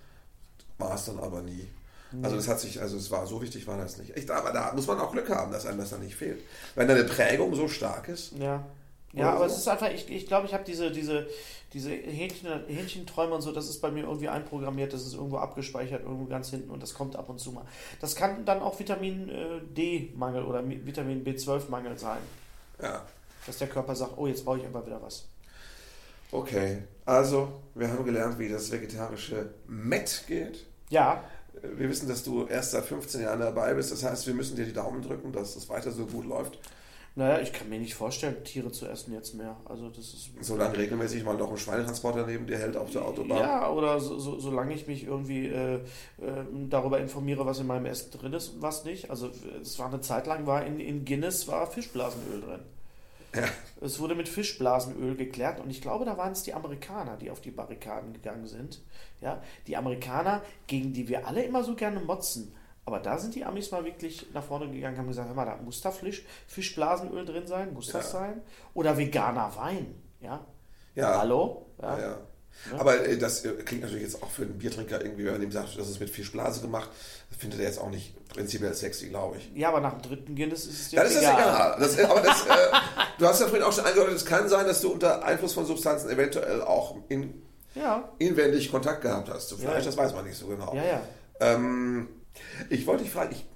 [0.78, 1.68] War es dann aber nie.
[2.22, 4.16] Also das hat sich, also es war so wichtig, war das nicht.
[4.16, 6.42] Echt, aber da muss man auch Glück haben, dass einem das dann nicht fehlt.
[6.74, 8.64] Wenn deine Prägung so stark ist, Ja.
[9.12, 9.54] Ja, aber so?
[9.54, 11.26] es ist einfach, ich, ich glaube, ich habe diese, diese,
[11.72, 16.02] diese Hähnchen, Hähnchenträume und so, das ist bei mir irgendwie einprogrammiert, das ist irgendwo abgespeichert,
[16.02, 17.64] irgendwo ganz hinten und das kommt ab und zu mal.
[18.00, 22.18] Das kann dann auch Vitamin äh, D-Mangel oder Mi- Vitamin B12-Mangel sein,
[22.82, 23.06] ja.
[23.46, 25.24] dass der Körper sagt, oh, jetzt brauche ich einfach wieder was.
[26.32, 30.66] Okay, also wir haben gelernt, wie das vegetarische Met geht.
[30.90, 31.24] Ja,
[31.62, 33.92] Wir wissen, dass du erst seit 15 Jahren dabei bist.
[33.92, 36.58] Das heißt, wir müssen dir die Daumen drücken, dass es weiter so gut läuft.
[37.14, 39.56] naja, ich kann mir nicht vorstellen, Tiere zu essen jetzt mehr.
[39.64, 40.30] Also das ist.
[40.40, 43.38] Solange regelmäßig mal noch ein Schweinetransporter neben dir hält auf der Autobahn.
[43.38, 45.80] Ja, oder so, so, solange ich mich irgendwie äh, äh,
[46.68, 49.10] darüber informiere, was in meinem Essen drin ist und was nicht.
[49.10, 49.30] Also
[49.62, 52.60] es war eine Zeit lang, war in, in Guinness war Fischblasenöl drin.
[53.36, 53.44] Ja.
[53.80, 57.40] Es wurde mit Fischblasenöl geklärt und ich glaube, da waren es die Amerikaner, die auf
[57.40, 58.80] die Barrikaden gegangen sind.
[59.20, 62.54] Ja, die Amerikaner, gegen die wir alle immer so gerne motzen.
[62.84, 65.56] Aber da sind die Amis mal wirklich nach vorne gegangen, haben gesagt, hör mal, da
[65.56, 68.20] muss da Fisch, Fischblasenöl drin sein, muss das Ja.
[68.20, 68.42] sein?
[68.74, 70.44] Oder veganer Wein, ja?
[70.94, 71.18] Ja.
[71.18, 71.66] Hallo?
[71.82, 71.98] Ja.
[71.98, 72.18] ja.
[72.78, 75.52] Aber äh, das äh, klingt natürlich jetzt auch für einen Biertrinker irgendwie, wenn man ihm
[75.52, 76.88] sagt, das ist mit Fischblase gemacht,
[77.28, 79.50] das findet er jetzt auch nicht prinzipiell sexy, glaube ich.
[79.54, 81.76] Ja, aber nach dem dritten Guinness ist es dir ist das egal.
[81.78, 82.52] Das, äh, aber das, äh,
[83.18, 85.66] du hast ja vorhin auch schon angedeutet, es kann sein, dass du unter Einfluss von
[85.66, 87.42] Substanzen eventuell auch in,
[87.74, 89.80] Ja, inwendig Kontakt gehabt hast zu Fleisch.
[89.80, 89.84] Ja.
[89.86, 90.74] Das weiß man nicht so genau.
[90.74, 91.00] ja, ja.
[91.40, 92.08] Ähm,
[92.70, 93.46] ich wollte dich fragen, ich,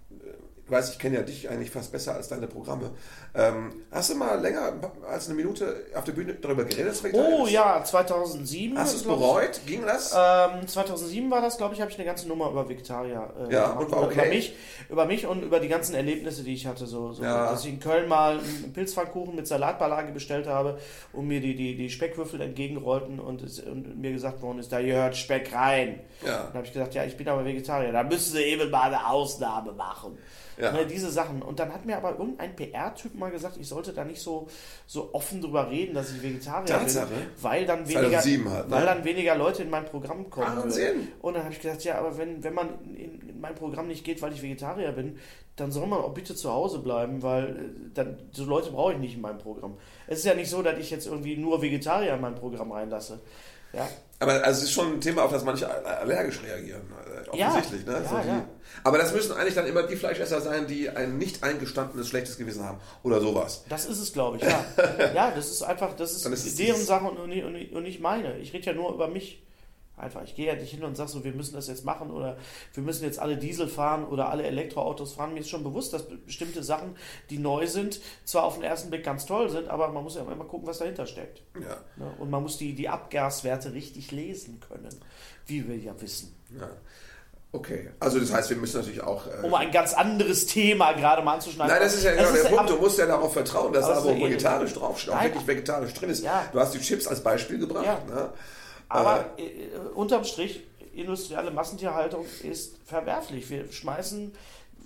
[0.70, 2.90] ich weiß, ich kenne ja dich eigentlich fast besser als deine Programme.
[3.34, 4.72] Ähm, hast du mal länger
[5.10, 7.02] als eine Minute auf der Bühne darüber geredet?
[7.12, 8.78] Oh ja, 2007.
[8.78, 9.60] Hast du es bereut?
[9.66, 10.14] Ging das?
[10.16, 13.70] Ähm, 2007 war das, glaube ich, habe ich eine ganze Nummer über Vegetarier äh, Ja,
[13.70, 13.84] gemacht.
[13.86, 14.14] und war okay?
[14.14, 14.54] über mich,
[14.88, 16.86] über mich und über die ganzen Erlebnisse, die ich hatte.
[16.86, 17.50] So, so Ja.
[17.50, 20.78] dass ich in Köln mal einen Pilzpfannkuchen mit Salatbeilage bestellt habe
[21.12, 24.80] und mir die, die, die Speckwürfel entgegenrollten und, es, und mir gesagt worden ist, da
[24.80, 25.98] gehört Speck rein.
[26.24, 26.44] Ja.
[26.44, 29.08] Dann habe ich gesagt, ja, ich bin aber Vegetarier, da müssen sie eben mal eine
[29.08, 30.16] Ausnahme machen.
[30.58, 30.72] Ja.
[30.72, 31.42] Ne, diese Sachen.
[31.42, 34.48] Und dann hat mir aber irgendein PR-Typ mal gesagt, ich sollte da nicht so,
[34.86, 37.06] so offen drüber reden, dass ich Vegetarier Tatsache.
[37.06, 38.74] bin, weil dann weniger, 2007 halt, ne?
[38.74, 40.64] weil dann weniger Leute in mein Programm kommen.
[40.64, 41.08] Würden.
[41.20, 44.04] Und dann habe ich gesagt, ja, aber wenn, wenn man in, in mein Programm nicht
[44.04, 45.18] geht, weil ich Vegetarier bin,
[45.56, 48.98] dann soll man auch bitte zu Hause bleiben, weil äh, dann so Leute brauche ich
[48.98, 49.76] nicht in meinem Programm.
[50.06, 53.20] Es ist ja nicht so, dass ich jetzt irgendwie nur Vegetarier in mein Programm reinlasse.
[53.72, 56.82] Ja, Aber also es ist schon ein Thema, auf das manche allergisch reagieren.
[57.32, 57.48] äh, Ja.
[57.48, 57.92] Offensichtlich, ne?
[57.92, 58.44] Ja, So die, ja.
[58.82, 62.64] Aber das müssen eigentlich dann immer die Fleischesser sein, die ein nicht eingestandenes schlechtes Gewissen
[62.64, 62.78] haben.
[63.02, 63.64] Oder sowas.
[63.68, 64.64] Das ist es, glaube ich, ja.
[65.14, 68.38] ja, das ist einfach, das ist, ist deren Sache und und nicht meine.
[68.38, 69.42] Ich rede ja nur über mich.
[70.00, 72.36] Einfach, ich gehe ja nicht hin und sage so, wir müssen das jetzt machen oder
[72.74, 75.34] wir müssen jetzt alle Diesel fahren oder alle Elektroautos fahren.
[75.34, 76.96] Mir ist schon bewusst, dass bestimmte Sachen,
[77.28, 80.22] die neu sind, zwar auf den ersten Blick ganz toll sind, aber man muss ja
[80.22, 81.42] immer gucken, was dahinter steckt.
[81.54, 81.76] Ja.
[81.96, 82.10] Ne?
[82.18, 84.94] Und man muss die, die Abgaswerte richtig lesen können,
[85.46, 86.34] wie wir ja wissen.
[86.58, 86.68] ja.
[87.52, 87.90] Okay.
[87.98, 89.26] Also das heißt, wir müssen natürlich auch.
[89.26, 91.72] Äh, Um ein ganz anderes Thema gerade mal anzuschneiden.
[91.72, 92.70] Nein, das ist ja genau der Punkt.
[92.70, 96.22] Du musst ja darauf vertrauen, dass da wo vegetarisch draufsteht, auch wirklich vegetarisch drin ist.
[96.22, 96.44] Ja.
[96.52, 97.86] Du hast die Chips als Beispiel gebracht.
[97.86, 97.98] Ja.
[98.08, 98.30] Ne?
[98.90, 100.62] Aber äh, unterm Strich,
[100.92, 103.48] industrielle Massentierhaltung ist verwerflich.
[103.48, 104.32] Wir schmeißen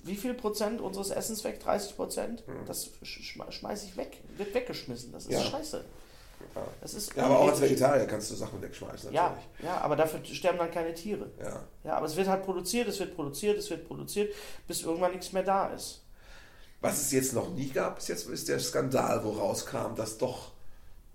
[0.05, 1.61] wie viel Prozent unseres Essens weg?
[1.61, 2.45] 30 Prozent?
[2.67, 4.21] Das sch schmeiße ich weg.
[4.37, 5.13] Wird weggeschmissen.
[5.13, 5.41] Das ist Ja.
[5.41, 5.83] scheiße.
[6.83, 7.61] Das ist Ja, aber auch als.
[7.63, 9.13] Vegetarier kannst du Sachen wegschmeißen.
[9.13, 9.47] ja, Natürlich.
[9.63, 11.31] ja, aber dafür sterben dann keine Tiere.
[11.43, 11.61] Ja.
[11.85, 14.35] Ja, aber es wird halt produziert, es wird produziert, es wird produziert,
[14.69, 16.03] bis irgendwann nichts mehr da ist.
[16.83, 20.51] Was es jetzt noch nie gab, bis jetzt ist der Skandal, wo rauskam, dass doch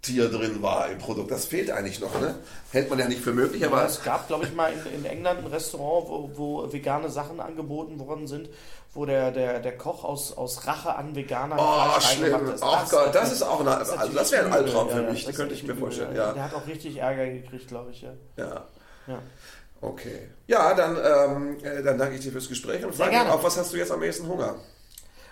[0.09, 1.31] Tier drin war im Produkt.
[1.31, 2.35] Das fehlt eigentlich noch, ne?
[2.71, 5.05] Hält man ja nicht für möglich, aber Aber es gab, glaube ich, mal in, in
[5.05, 8.49] England ein Restaurant, wo, wo vegane Sachen angeboten worden sind,
[8.93, 12.49] wo der, der, der Koch aus, aus Rache an Veganern Oh, schlimm.
[12.53, 12.63] ist.
[12.63, 15.25] Ach Gott, das ist auch eine, also natürlich das wäre ein Albtraum für ja, mich,
[15.25, 16.15] das das könnte ich mir vorstellen.
[16.15, 16.33] Ja.
[16.33, 18.01] Der hat auch richtig Ärger gekriegt, glaube ich.
[18.01, 18.13] Ja.
[18.37, 18.65] ja.
[19.07, 19.19] Ja.
[19.81, 20.29] Okay.
[20.47, 23.57] Ja, dann, ähm, äh, dann danke ich dir fürs Gespräch und frage dich auch, was
[23.57, 24.55] hast du jetzt am ehesten Hunger?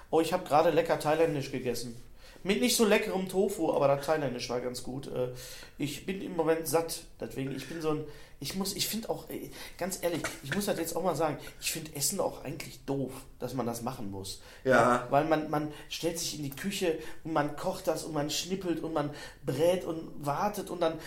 [0.10, 2.02] Oh, ich habe gerade lecker thailändisch gegessen.
[2.48, 5.08] Mit nicht so leckerem Tofu, aber das thailändisch war ganz gut.
[5.08, 5.30] Äh,
[5.78, 8.06] Ich bin im Moment satt, deswegen, ich bin so ein,
[8.40, 11.38] ich muss, ich finde auch, äh, ganz ehrlich, ich muss das jetzt auch mal sagen,
[11.60, 14.42] ich finde Essen auch eigentlich doof, dass man das machen muss.
[14.64, 15.08] Ja.
[15.10, 18.82] Weil man, man stellt sich in die Küche und man kocht das und man schnippelt
[18.82, 19.10] und man
[19.46, 20.98] brät und wartet und dann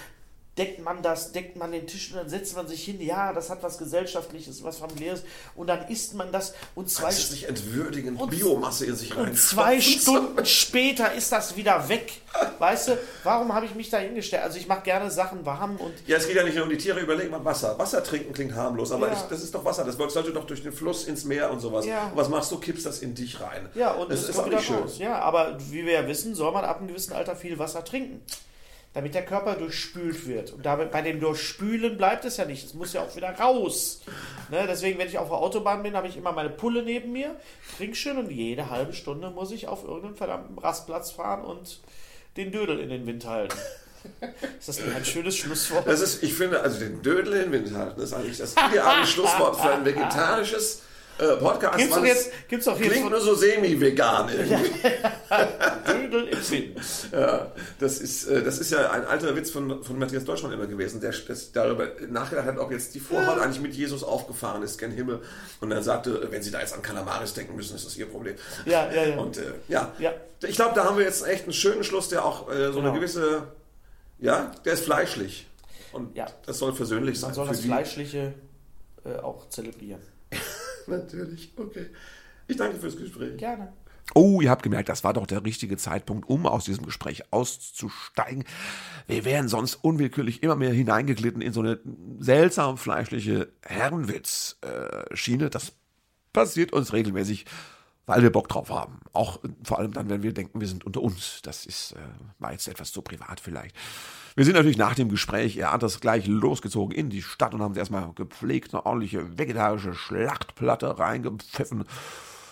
[0.59, 3.49] deckt man das, deckt man den Tisch und dann setzt man sich hin, ja, das
[3.51, 5.23] hat was Gesellschaftliches, was familiäres
[5.55, 9.29] und dann isst man das und zwei du, nicht entwürdigend Und- Biomasse in sich rein.
[9.31, 12.13] und zwei Stunden später ist das wieder weg.
[12.59, 14.43] Weißt du, warum habe ich mich da hingestellt?
[14.43, 16.79] Also ich mache gerne Sachen warm und Ja, es geht ja nicht nur um die
[16.79, 17.79] Tiere, überleg mal Wasser.
[17.79, 19.15] Wasser trinken klingt harmlos, aber Ja.
[19.15, 19.85] ich, das ist doch Wasser.
[19.85, 21.87] Das sollte doch durch den Fluss ins Meer und sowas.
[21.87, 22.07] Ja.
[22.07, 22.59] Und was machst du?
[22.59, 23.69] Kippst das in dich rein.
[23.75, 24.77] ja, und das es ist auch nicht schön.
[24.77, 24.99] raus.
[24.99, 28.21] Ja, aber wie wir ja wissen, soll man ab einem gewissen Alter viel Wasser trinken.
[28.93, 30.53] Damit der Körper durchspült wird.
[30.53, 32.65] Und damit, bei dem Durchspülen bleibt es ja nicht.
[32.65, 34.01] Es muss ja auch wieder raus.
[34.51, 37.37] Ne, deswegen, wenn ich auf der Autobahn bin, habe ich immer meine Pulle neben mir,
[37.77, 41.81] trink schön und jede halbe Stunde muss ich auf irgendeinen verdammten Rastplatz fahren und
[42.37, 43.57] den Dödel in den Wind halten.
[44.59, 45.87] Ist das ein schönes Schlusswort?
[45.87, 49.07] Das ist, ich finde, also den Dödel in den Wind halten, ist eigentlich das ideale
[49.07, 50.83] Schlusswort für ein vegetarisches
[51.21, 51.77] äh, Podcast.
[51.79, 54.71] Gibt's doch jetzt, gibt's doch jetzt Klingt nur so semi-vegan irgendwie.
[55.87, 56.81] Dödel im Wind.
[57.13, 60.67] Ja, das ist, äh, das ist ja ein alter Witz von, von Matthias Deutschmann immer
[60.67, 64.79] gewesen, der das darüber nachgedacht hat, ob jetzt die Vorhaut eigentlich mit Jesus aufgefahren ist,
[64.79, 65.21] gen Himmel.
[65.61, 68.37] Und er sagte, wenn Sie da jetzt an Kalamaris denken müssen, ist das Ihr Problem.
[68.65, 69.17] Ja, ja, ja.
[69.19, 69.93] Und äh, ja.
[69.99, 70.13] Ja.
[70.43, 72.91] ich glaube, da haben wir jetzt echt einen schönen Schluss, der auch äh, so Genau.
[72.91, 73.43] eine gewisse,
[74.19, 75.47] ja, der ist fleischlich.
[75.93, 76.27] Und Ja.
[76.47, 77.31] das soll versöhnlich sein.
[77.31, 77.61] Man soll das.
[77.61, 78.35] Fleischliche
[79.05, 80.01] äh, auch zelebrieren.
[80.91, 81.87] Natürlich, okay.
[82.49, 83.37] Ich danke fürs Gespräch.
[83.37, 83.73] Gerne.
[84.15, 88.45] Oh, ihr habt gemerkt, das war doch der richtige Zeitpunkt, um aus diesem Gespräch auszusteigen.
[89.07, 91.79] Wir wären sonst unwillkürlich immer mehr hineingeglitten in so eine
[92.19, 95.49] seltsam fleischliche Herrenwitz-Schiene.
[95.49, 95.73] Das
[96.33, 97.47] passiert uns regelmäßig,
[98.07, 98.99] weil wir Bock drauf haben.
[99.13, 101.41] Auch vor allem dann, wenn wir denken, wir sind unter uns.
[101.43, 101.99] Das ist, äh,
[102.41, 103.77] war jetzt etwas zu privat vielleicht.
[104.41, 107.61] Wir sind natürlich nach dem Gespräch, er hat das gleich losgezogen in die Stadt und
[107.61, 111.85] haben uns erstmal gepflegt eine ordentliche vegetarische Schlachtplatte reingepfiffen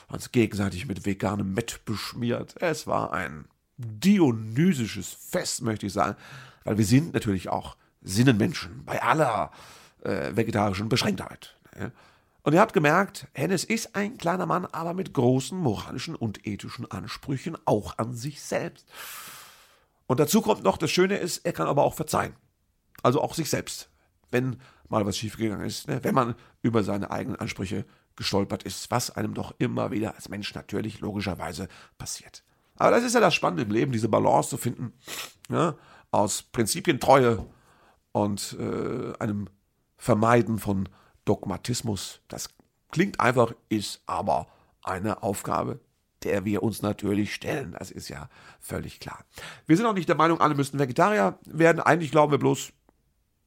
[0.09, 2.57] uns gegenseitig mit veganem Mett beschmiert.
[2.61, 3.47] Es war ein
[3.79, 6.19] dionysisches Fest, möchte ich sagen,
[6.65, 9.51] weil wir sind natürlich auch Sinnenmenschen bei aller
[10.05, 11.57] äh, vegetarischen Beschränktheit.
[11.75, 11.91] Ne?
[12.43, 16.91] Und ihr habt gemerkt, Hennes ist ein kleiner Mann, aber mit großen moralischen und ethischen
[16.91, 18.87] Ansprüchen auch an sich selbst.
[20.09, 22.35] Und dazu kommt noch, das Schöne ist, er kann aber auch verzeihen.
[23.03, 23.91] Also auch sich selbst.
[24.31, 24.57] Wenn
[24.89, 26.03] mal was schiefgegangen ist, ne?
[26.03, 27.85] wenn man über seine eigenen Ansprüche
[28.17, 32.43] gestolpert ist, was einem doch immer wieder als Mensch natürlich logischerweise passiert.
[32.77, 34.93] Aber das ist ja das Spannende im Leben, diese Balance zu finden,
[35.51, 35.77] ja,
[36.11, 37.45] aus Prinzipientreue
[38.13, 39.49] und äh, einem
[39.99, 40.89] Vermeiden von
[41.27, 42.21] Dogmatismus.
[42.29, 42.49] Das
[42.91, 44.47] klingt einfach, ist aber
[44.83, 45.81] eine Aufgabe,
[46.25, 47.75] der wir uns natürlich stellen.
[47.79, 48.29] Das ist ja
[48.61, 49.25] völlig klar.
[49.67, 51.81] Wir sind auch nicht der Meinung, alle müssten Vegetarier werden.
[51.81, 52.73] Eigentlich glauben wir bloß,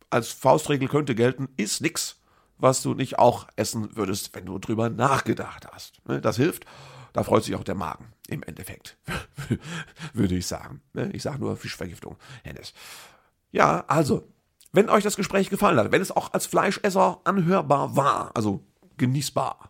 [0.09, 2.19] als Faustregel könnte gelten, ist nix,
[2.57, 6.05] was du nicht auch essen würdest, wenn du drüber nachgedacht hast.
[6.07, 6.65] Ne, das hilft.
[7.13, 8.97] Da freut sich auch der Magen im Endeffekt,
[10.13, 10.82] würde ich sagen.
[10.93, 12.74] Ne, ich sage nur Fischvergiftung, Hennes.
[13.51, 14.28] Ja, also,
[14.72, 18.63] wenn euch das Gespräch gefallen hat, wenn es auch als Fleischesser anhörbar war, also
[18.97, 19.69] genießbar,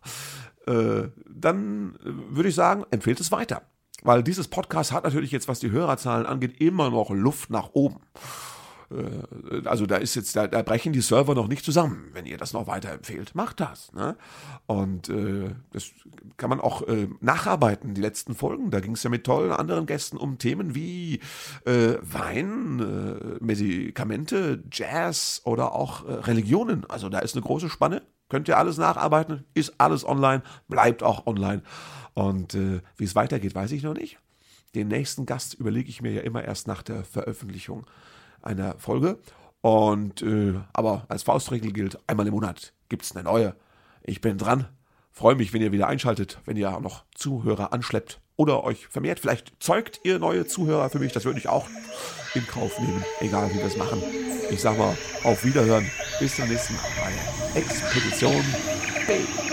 [0.68, 3.64] äh, dann würde ich sagen, empfehlt es weiter.
[4.03, 7.99] Weil dieses Podcast hat natürlich jetzt, was die Hörerzahlen angeht, immer noch Luft nach oben.
[8.91, 12.38] Äh, also da ist jetzt, da, da, brechen die Server noch nicht zusammen, wenn ihr
[12.38, 13.36] das noch weiterempfehlt.
[13.36, 13.91] Macht das.
[13.93, 14.16] Ne?
[14.66, 15.91] Und äh, das
[16.38, 18.72] kann man auch äh, nacharbeiten, die letzten Folgen.
[18.72, 21.20] Da ging es ja mit tollen anderen Gästen um Themen wie
[21.66, 26.86] äh, Wein, äh, Medikamente, Jazz oder auch äh, Religionen.
[26.89, 28.01] Also da ist eine große Spanne.
[28.32, 31.63] Könnt ihr alles nacharbeiten, ist alles online, bleibt auch online.
[32.13, 34.19] Und wie es weitergeht, weiß ich noch nicht.
[34.73, 37.86] Den nächsten Gast überlege ich mir ja immer erst nach der Veröffentlichung
[38.41, 39.19] einer Folge.
[39.59, 43.53] Und äh, aber als Faustregel gilt, einmal im Monat gibt es eine neue.
[44.01, 44.69] Ich bin dran.
[45.11, 49.20] Freue mich, wenn ihr wieder einschaltet, wenn ihr auch noch Zuhörer anschleppt oder euch vermehrt.
[49.20, 51.12] Vielleicht zeugt ihr neue Zuhörer für mich.
[51.14, 51.68] Das würde ich auch
[52.34, 54.02] in Kauf nehmen, egal wie wir es machen.
[54.50, 55.89] Ich sag mal, auf Wiederhören.
[56.20, 56.82] Bis zum nächsten Mal
[57.54, 58.44] bei Expedition
[59.06, 59.51] B.